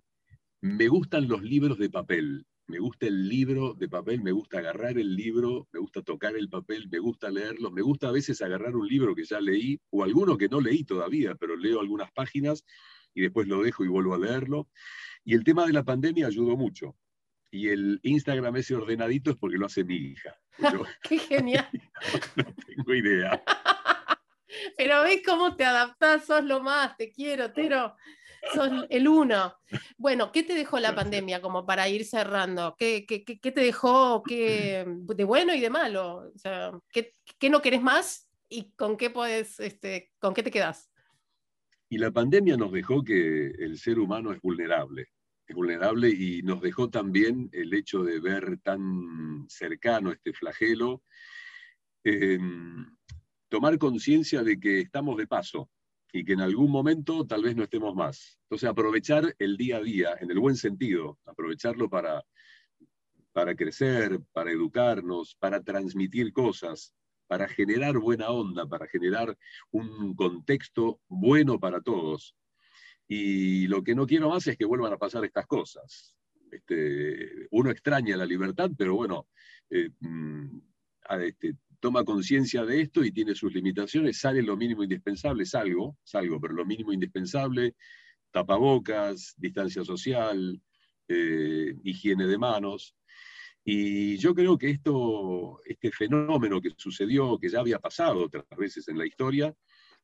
Me 0.60 0.88
gustan 0.88 1.28
los 1.28 1.42
libros 1.42 1.78
de 1.78 1.90
papel. 1.90 2.46
Me 2.66 2.78
gusta 2.78 3.06
el 3.06 3.28
libro 3.28 3.74
de 3.74 3.90
papel, 3.90 4.22
me 4.22 4.32
gusta 4.32 4.58
agarrar 4.58 4.96
el 4.98 5.14
libro, 5.14 5.68
me 5.70 5.80
gusta 5.80 6.00
tocar 6.00 6.34
el 6.34 6.48
papel, 6.48 6.88
me 6.90 6.98
gusta 6.98 7.30
leerlo, 7.30 7.70
me 7.70 7.82
gusta 7.82 8.08
a 8.08 8.12
veces 8.12 8.40
agarrar 8.40 8.74
un 8.74 8.88
libro 8.88 9.14
que 9.14 9.24
ya 9.24 9.38
leí 9.38 9.78
o 9.90 10.02
alguno 10.02 10.38
que 10.38 10.48
no 10.48 10.62
leí 10.62 10.82
todavía, 10.82 11.34
pero 11.34 11.56
leo 11.56 11.80
algunas 11.80 12.10
páginas 12.12 12.64
y 13.12 13.20
después 13.20 13.48
lo 13.48 13.62
dejo 13.62 13.84
y 13.84 13.88
vuelvo 13.88 14.14
a 14.14 14.18
leerlo. 14.18 14.70
Y 15.24 15.34
el 15.34 15.44
tema 15.44 15.66
de 15.66 15.74
la 15.74 15.84
pandemia 15.84 16.26
ayudó 16.26 16.56
mucho, 16.56 16.96
y 17.54 17.68
el 17.68 18.00
Instagram 18.02 18.56
ese 18.56 18.74
ordenadito 18.74 19.30
es 19.30 19.36
porque 19.36 19.58
lo 19.58 19.66
hace 19.66 19.84
mi 19.84 19.94
hija. 19.94 20.36
¡Qué 21.02 21.18
genial! 21.18 21.68
no, 22.36 22.44
tengo 22.66 22.94
idea. 22.94 23.44
Pero 24.76 25.02
ves 25.02 25.22
cómo 25.24 25.54
te 25.54 25.64
adaptás, 25.64 26.24
sos 26.26 26.42
lo 26.44 26.60
más, 26.60 26.96
te 26.96 27.12
quiero, 27.12 27.52
Tero. 27.52 27.94
Sos 28.52 28.70
el 28.90 29.06
uno. 29.06 29.54
Bueno, 29.96 30.32
¿qué 30.32 30.42
te 30.42 30.54
dejó 30.54 30.80
la 30.80 30.94
pandemia 30.94 31.40
como 31.40 31.64
para 31.64 31.88
ir 31.88 32.04
cerrando? 32.04 32.74
¿Qué, 32.76 33.06
qué, 33.06 33.24
qué 33.24 33.52
te 33.52 33.60
dejó 33.60 34.22
qué, 34.22 34.84
de 34.86 35.24
bueno 35.24 35.54
y 35.54 35.60
de 35.60 35.70
malo? 35.70 36.30
O 36.34 36.38
sea, 36.38 36.72
¿qué, 36.90 37.14
¿qué, 37.38 37.50
no 37.50 37.62
querés 37.62 37.82
más 37.82 38.28
y 38.48 38.72
con 38.72 38.96
qué, 38.96 39.10
puedes, 39.10 39.60
este, 39.60 40.10
con 40.18 40.34
qué 40.34 40.42
te 40.42 40.50
quedás? 40.50 40.90
Y 41.88 41.98
la 41.98 42.10
pandemia 42.10 42.56
nos 42.56 42.72
dejó 42.72 43.02
que 43.02 43.46
el 43.46 43.78
ser 43.78 43.98
humano 43.98 44.32
es 44.32 44.40
vulnerable 44.42 45.08
vulnerable 45.52 46.08
y 46.08 46.42
nos 46.42 46.60
dejó 46.62 46.88
también 46.88 47.50
el 47.52 47.74
hecho 47.74 48.02
de 48.02 48.20
ver 48.20 48.58
tan 48.62 49.44
cercano 49.48 50.12
este 50.12 50.32
flagelo, 50.32 51.02
em, 52.04 52.86
tomar 53.48 53.78
conciencia 53.78 54.42
de 54.42 54.58
que 54.58 54.80
estamos 54.80 55.16
de 55.18 55.26
paso 55.26 55.70
y 56.12 56.24
que 56.24 56.32
en 56.32 56.40
algún 56.40 56.70
momento 56.70 57.26
tal 57.26 57.42
vez 57.42 57.56
no 57.56 57.64
estemos 57.64 57.94
más. 57.94 58.38
Entonces 58.44 58.68
aprovechar 58.68 59.34
el 59.38 59.56
día 59.56 59.78
a 59.78 59.82
día, 59.82 60.16
en 60.20 60.30
el 60.30 60.38
buen 60.38 60.56
sentido, 60.56 61.18
aprovecharlo 61.26 61.90
para, 61.90 62.24
para 63.32 63.54
crecer, 63.54 64.20
para 64.32 64.52
educarnos, 64.52 65.34
para 65.34 65.62
transmitir 65.62 66.32
cosas, 66.32 66.94
para 67.26 67.48
generar 67.48 67.98
buena 67.98 68.30
onda, 68.30 68.66
para 68.66 68.86
generar 68.86 69.36
un 69.70 70.14
contexto 70.14 71.00
bueno 71.08 71.58
para 71.58 71.80
todos 71.80 72.36
y 73.06 73.66
lo 73.66 73.82
que 73.82 73.94
no 73.94 74.06
quiero 74.06 74.30
más 74.30 74.46
es 74.46 74.56
que 74.56 74.64
vuelvan 74.64 74.92
a 74.92 74.98
pasar 74.98 75.24
estas 75.24 75.46
cosas. 75.46 76.16
Este, 76.50 77.48
uno 77.50 77.70
extraña 77.70 78.16
la 78.16 78.26
libertad, 78.26 78.70
pero 78.76 78.94
bueno, 78.94 79.28
eh, 79.70 79.90
mm, 80.00 80.58
este, 81.20 81.56
toma 81.80 82.04
conciencia 82.04 82.64
de 82.64 82.80
esto 82.80 83.04
y 83.04 83.12
tiene 83.12 83.34
sus 83.34 83.52
limitaciones, 83.52 84.18
sale 84.18 84.42
lo 84.42 84.56
mínimo 84.56 84.82
indispensable, 84.82 85.44
salgo, 85.44 85.98
salgo, 86.02 86.40
pero 86.40 86.54
lo 86.54 86.64
mínimo 86.64 86.92
indispensable, 86.92 87.74
tapabocas, 88.30 89.34
distancia 89.36 89.84
social, 89.84 90.60
eh, 91.08 91.76
higiene 91.82 92.26
de 92.26 92.38
manos. 92.38 92.96
Y 93.64 94.16
yo 94.18 94.34
creo 94.34 94.56
que 94.58 94.70
esto, 94.70 95.60
este 95.64 95.90
fenómeno 95.90 96.60
que 96.60 96.70
sucedió, 96.76 97.38
que 97.38 97.48
ya 97.48 97.60
había 97.60 97.78
pasado 97.78 98.24
otras 98.24 98.44
veces 98.56 98.88
en 98.88 98.98
la 98.98 99.06
historia, 99.06 99.54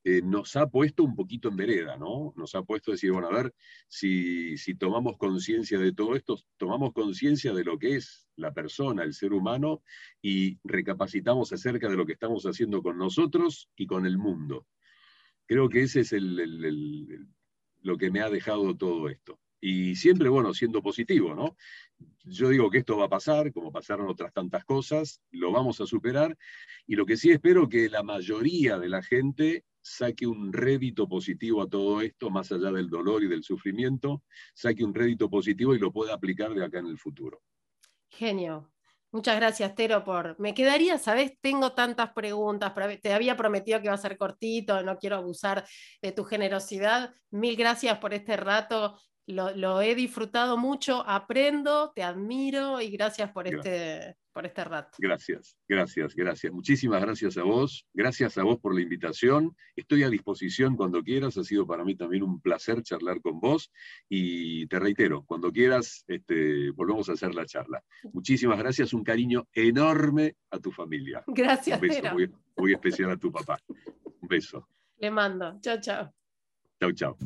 eh, 0.03 0.23
nos 0.23 0.57
ha 0.57 0.67
puesto 0.67 1.05
un 1.05 1.15
poquito 1.15 1.49
en 1.49 1.57
vereda, 1.57 1.97
¿no? 1.97 2.33
Nos 2.37 2.55
ha 2.55 2.63
puesto 2.63 2.91
a 2.91 2.95
decir, 2.95 3.13
bueno, 3.13 3.29
a 3.29 3.33
ver, 3.33 3.55
si, 3.87 4.57
si 4.57 4.75
tomamos 4.75 5.19
conciencia 5.19 5.79
de 5.79 5.93
todo 5.93 6.17
esto, 6.17 6.39
tomamos 6.57 6.93
conciencia 6.95 7.53
de 7.53 7.65
lo 7.65 7.79
que 7.79 7.97
es 7.97 8.27
la 8.37 8.53
persona, 8.53 9.03
el 9.03 9.13
ser 9.13 9.35
humano, 9.35 9.83
y 10.23 10.59
recapacitamos 10.65 11.53
acerca 11.53 11.89
de 11.89 11.97
lo 11.97 12.07
que 12.07 12.15
estamos 12.15 12.45
haciendo 12.45 12.83
con 12.83 12.97
nosotros 12.97 13.69
y 13.77 13.87
con 13.87 14.07
el 14.07 14.17
mundo. 14.17 14.67
Creo 15.47 15.69
que 15.69 15.83
ese 15.83 16.01
es 16.01 16.13
el, 16.13 17.29
lo 17.83 17.99
que 17.99 18.11
me 18.11 18.21
ha 18.21 18.31
dejado 18.31 18.77
todo 18.77 19.09
esto. 19.09 19.39
Y 19.61 19.97
siempre, 19.97 20.31
bueno, 20.31 20.55
siendo 20.55 20.83
positivo, 20.83 21.35
¿no? 21.35 21.57
yo 22.25 22.49
digo 22.49 22.71
que 22.71 22.79
esto 22.79 22.97
va 22.97 23.07
a 23.07 23.11
pasar, 23.11 23.53
como 23.53 23.73
pasaron 23.73 24.09
otras 24.09 24.33
tantas 24.33 24.65
cosas, 24.65 25.21
lo 25.31 25.53
vamos 25.53 25.81
a 25.81 25.87
superar, 25.87 26.37
y 26.87 26.95
lo 26.95 27.07
que 27.07 27.17
sí 27.17 27.31
espero 27.31 27.69
que 27.69 27.89
la 27.89 28.03
mayoría 28.03 28.79
de 28.79 28.89
la 28.89 29.03
gente 29.03 29.65
saque 29.83 30.27
un 30.27 30.53
rédito 30.53 31.09
positivo 31.09 31.63
a 31.63 31.69
todo 31.69 32.01
esto, 32.01 32.31
más 32.31 32.51
allá 32.53 32.71
del 32.71 32.89
dolor 32.89 33.23
y 33.23 33.29
del 33.29 33.43
sufrimiento, 33.43 34.23
saque 34.55 34.85
un 34.85 34.95
rédito 34.95 35.29
positivo 35.29 35.75
y 35.75 35.79
lo 35.79 35.93
pueda 35.93 36.15
aplicar 36.15 36.55
de 36.55 36.65
acá 36.65 36.79
en 36.79 36.87
el 36.87 36.99
futuro. 36.99 37.43
Genio. 38.09 38.71
Muchas 39.13 39.37
gracias, 39.37 39.75
Tero, 39.75 40.05
por... 40.05 40.39
Me 40.39 40.55
quedaría, 40.55 40.97
¿sabes? 40.97 41.33
Tengo 41.41 41.73
tantas 41.73 42.13
preguntas, 42.13 42.73
te 43.03 43.13
había 43.13 43.37
prometido 43.37 43.81
que 43.81 43.87
iba 43.87 43.95
a 43.95 43.99
ser 43.99 44.17
cortito, 44.17 44.85
no 44.85 44.99
quiero 44.99 45.17
abusar 45.17 45.67
de 46.01 46.13
tu 46.13 46.23
generosidad. 46.23 47.13
Mil 47.31 47.57
gracias 47.57 47.99
por 47.99 48.15
este 48.15 48.37
rato 48.37 48.97
lo, 49.33 49.81
he 49.81 49.95
disfrutado 49.95 50.57
mucho, 50.57 51.03
aprendo, 51.07 51.93
te 51.95 52.03
admiro 52.03 52.81
y 52.81 52.91
gracias 52.91 53.31
por, 53.31 53.47
Este, 53.47 54.17
por 54.33 54.47
este 54.47 54.65
rato. 54.65 54.97
Gracias, 54.99 55.57
gracias, 55.69 56.15
gracias. 56.15 56.53
Muchísimas 56.53 57.01
gracias 57.01 57.37
a 57.37 57.43
vos, 57.43 57.87
gracias 57.93 58.39
a 58.39 58.43
vos 58.43 58.59
por 58.59 58.75
la 58.75 58.81
invitación. 58.81 59.57
Estoy 59.77 60.03
a 60.03 60.09
disposición 60.09 60.77
cuando 60.77 61.03
quieras, 61.03 61.37
ha 61.37 61.45
sido 61.45 61.67
para 61.67 61.85
mí 61.85 61.95
también 61.95 62.23
un 62.23 62.41
placer 62.41 62.83
charlar 62.83 63.21
con 63.21 63.41
vos 63.41 63.71
y 64.09 64.67
te 64.67 64.79
reitero, 64.79 65.25
cuando 65.25 65.51
quieras 65.53 66.05
este, 66.07 66.71
volvemos 66.71 67.09
a 67.09 67.13
hacer 67.13 67.35
la 67.35 67.47
charla. 67.47 67.83
Muchísimas 68.13 68.59
gracias, 68.59 68.93
un 68.93 69.05
cariño 69.05 69.49
enorme 69.53 70.37
a 70.51 70.59
tu 70.59 70.71
familia. 70.71 71.23
Gracias. 71.27 71.81
Un 71.81 71.89
beso 71.89 72.13
muy, 72.13 72.31
muy 72.57 72.73
especial 72.73 73.11
a 73.11 73.17
tu 73.17 73.31
papá. 73.31 73.59
Un 73.69 74.29
beso. 74.29 74.69
Le 74.99 75.11
mando. 75.11 75.59
Chao, 75.61 75.81
chao. 75.81 76.13
Chao, 76.81 76.93
chao. 76.93 77.17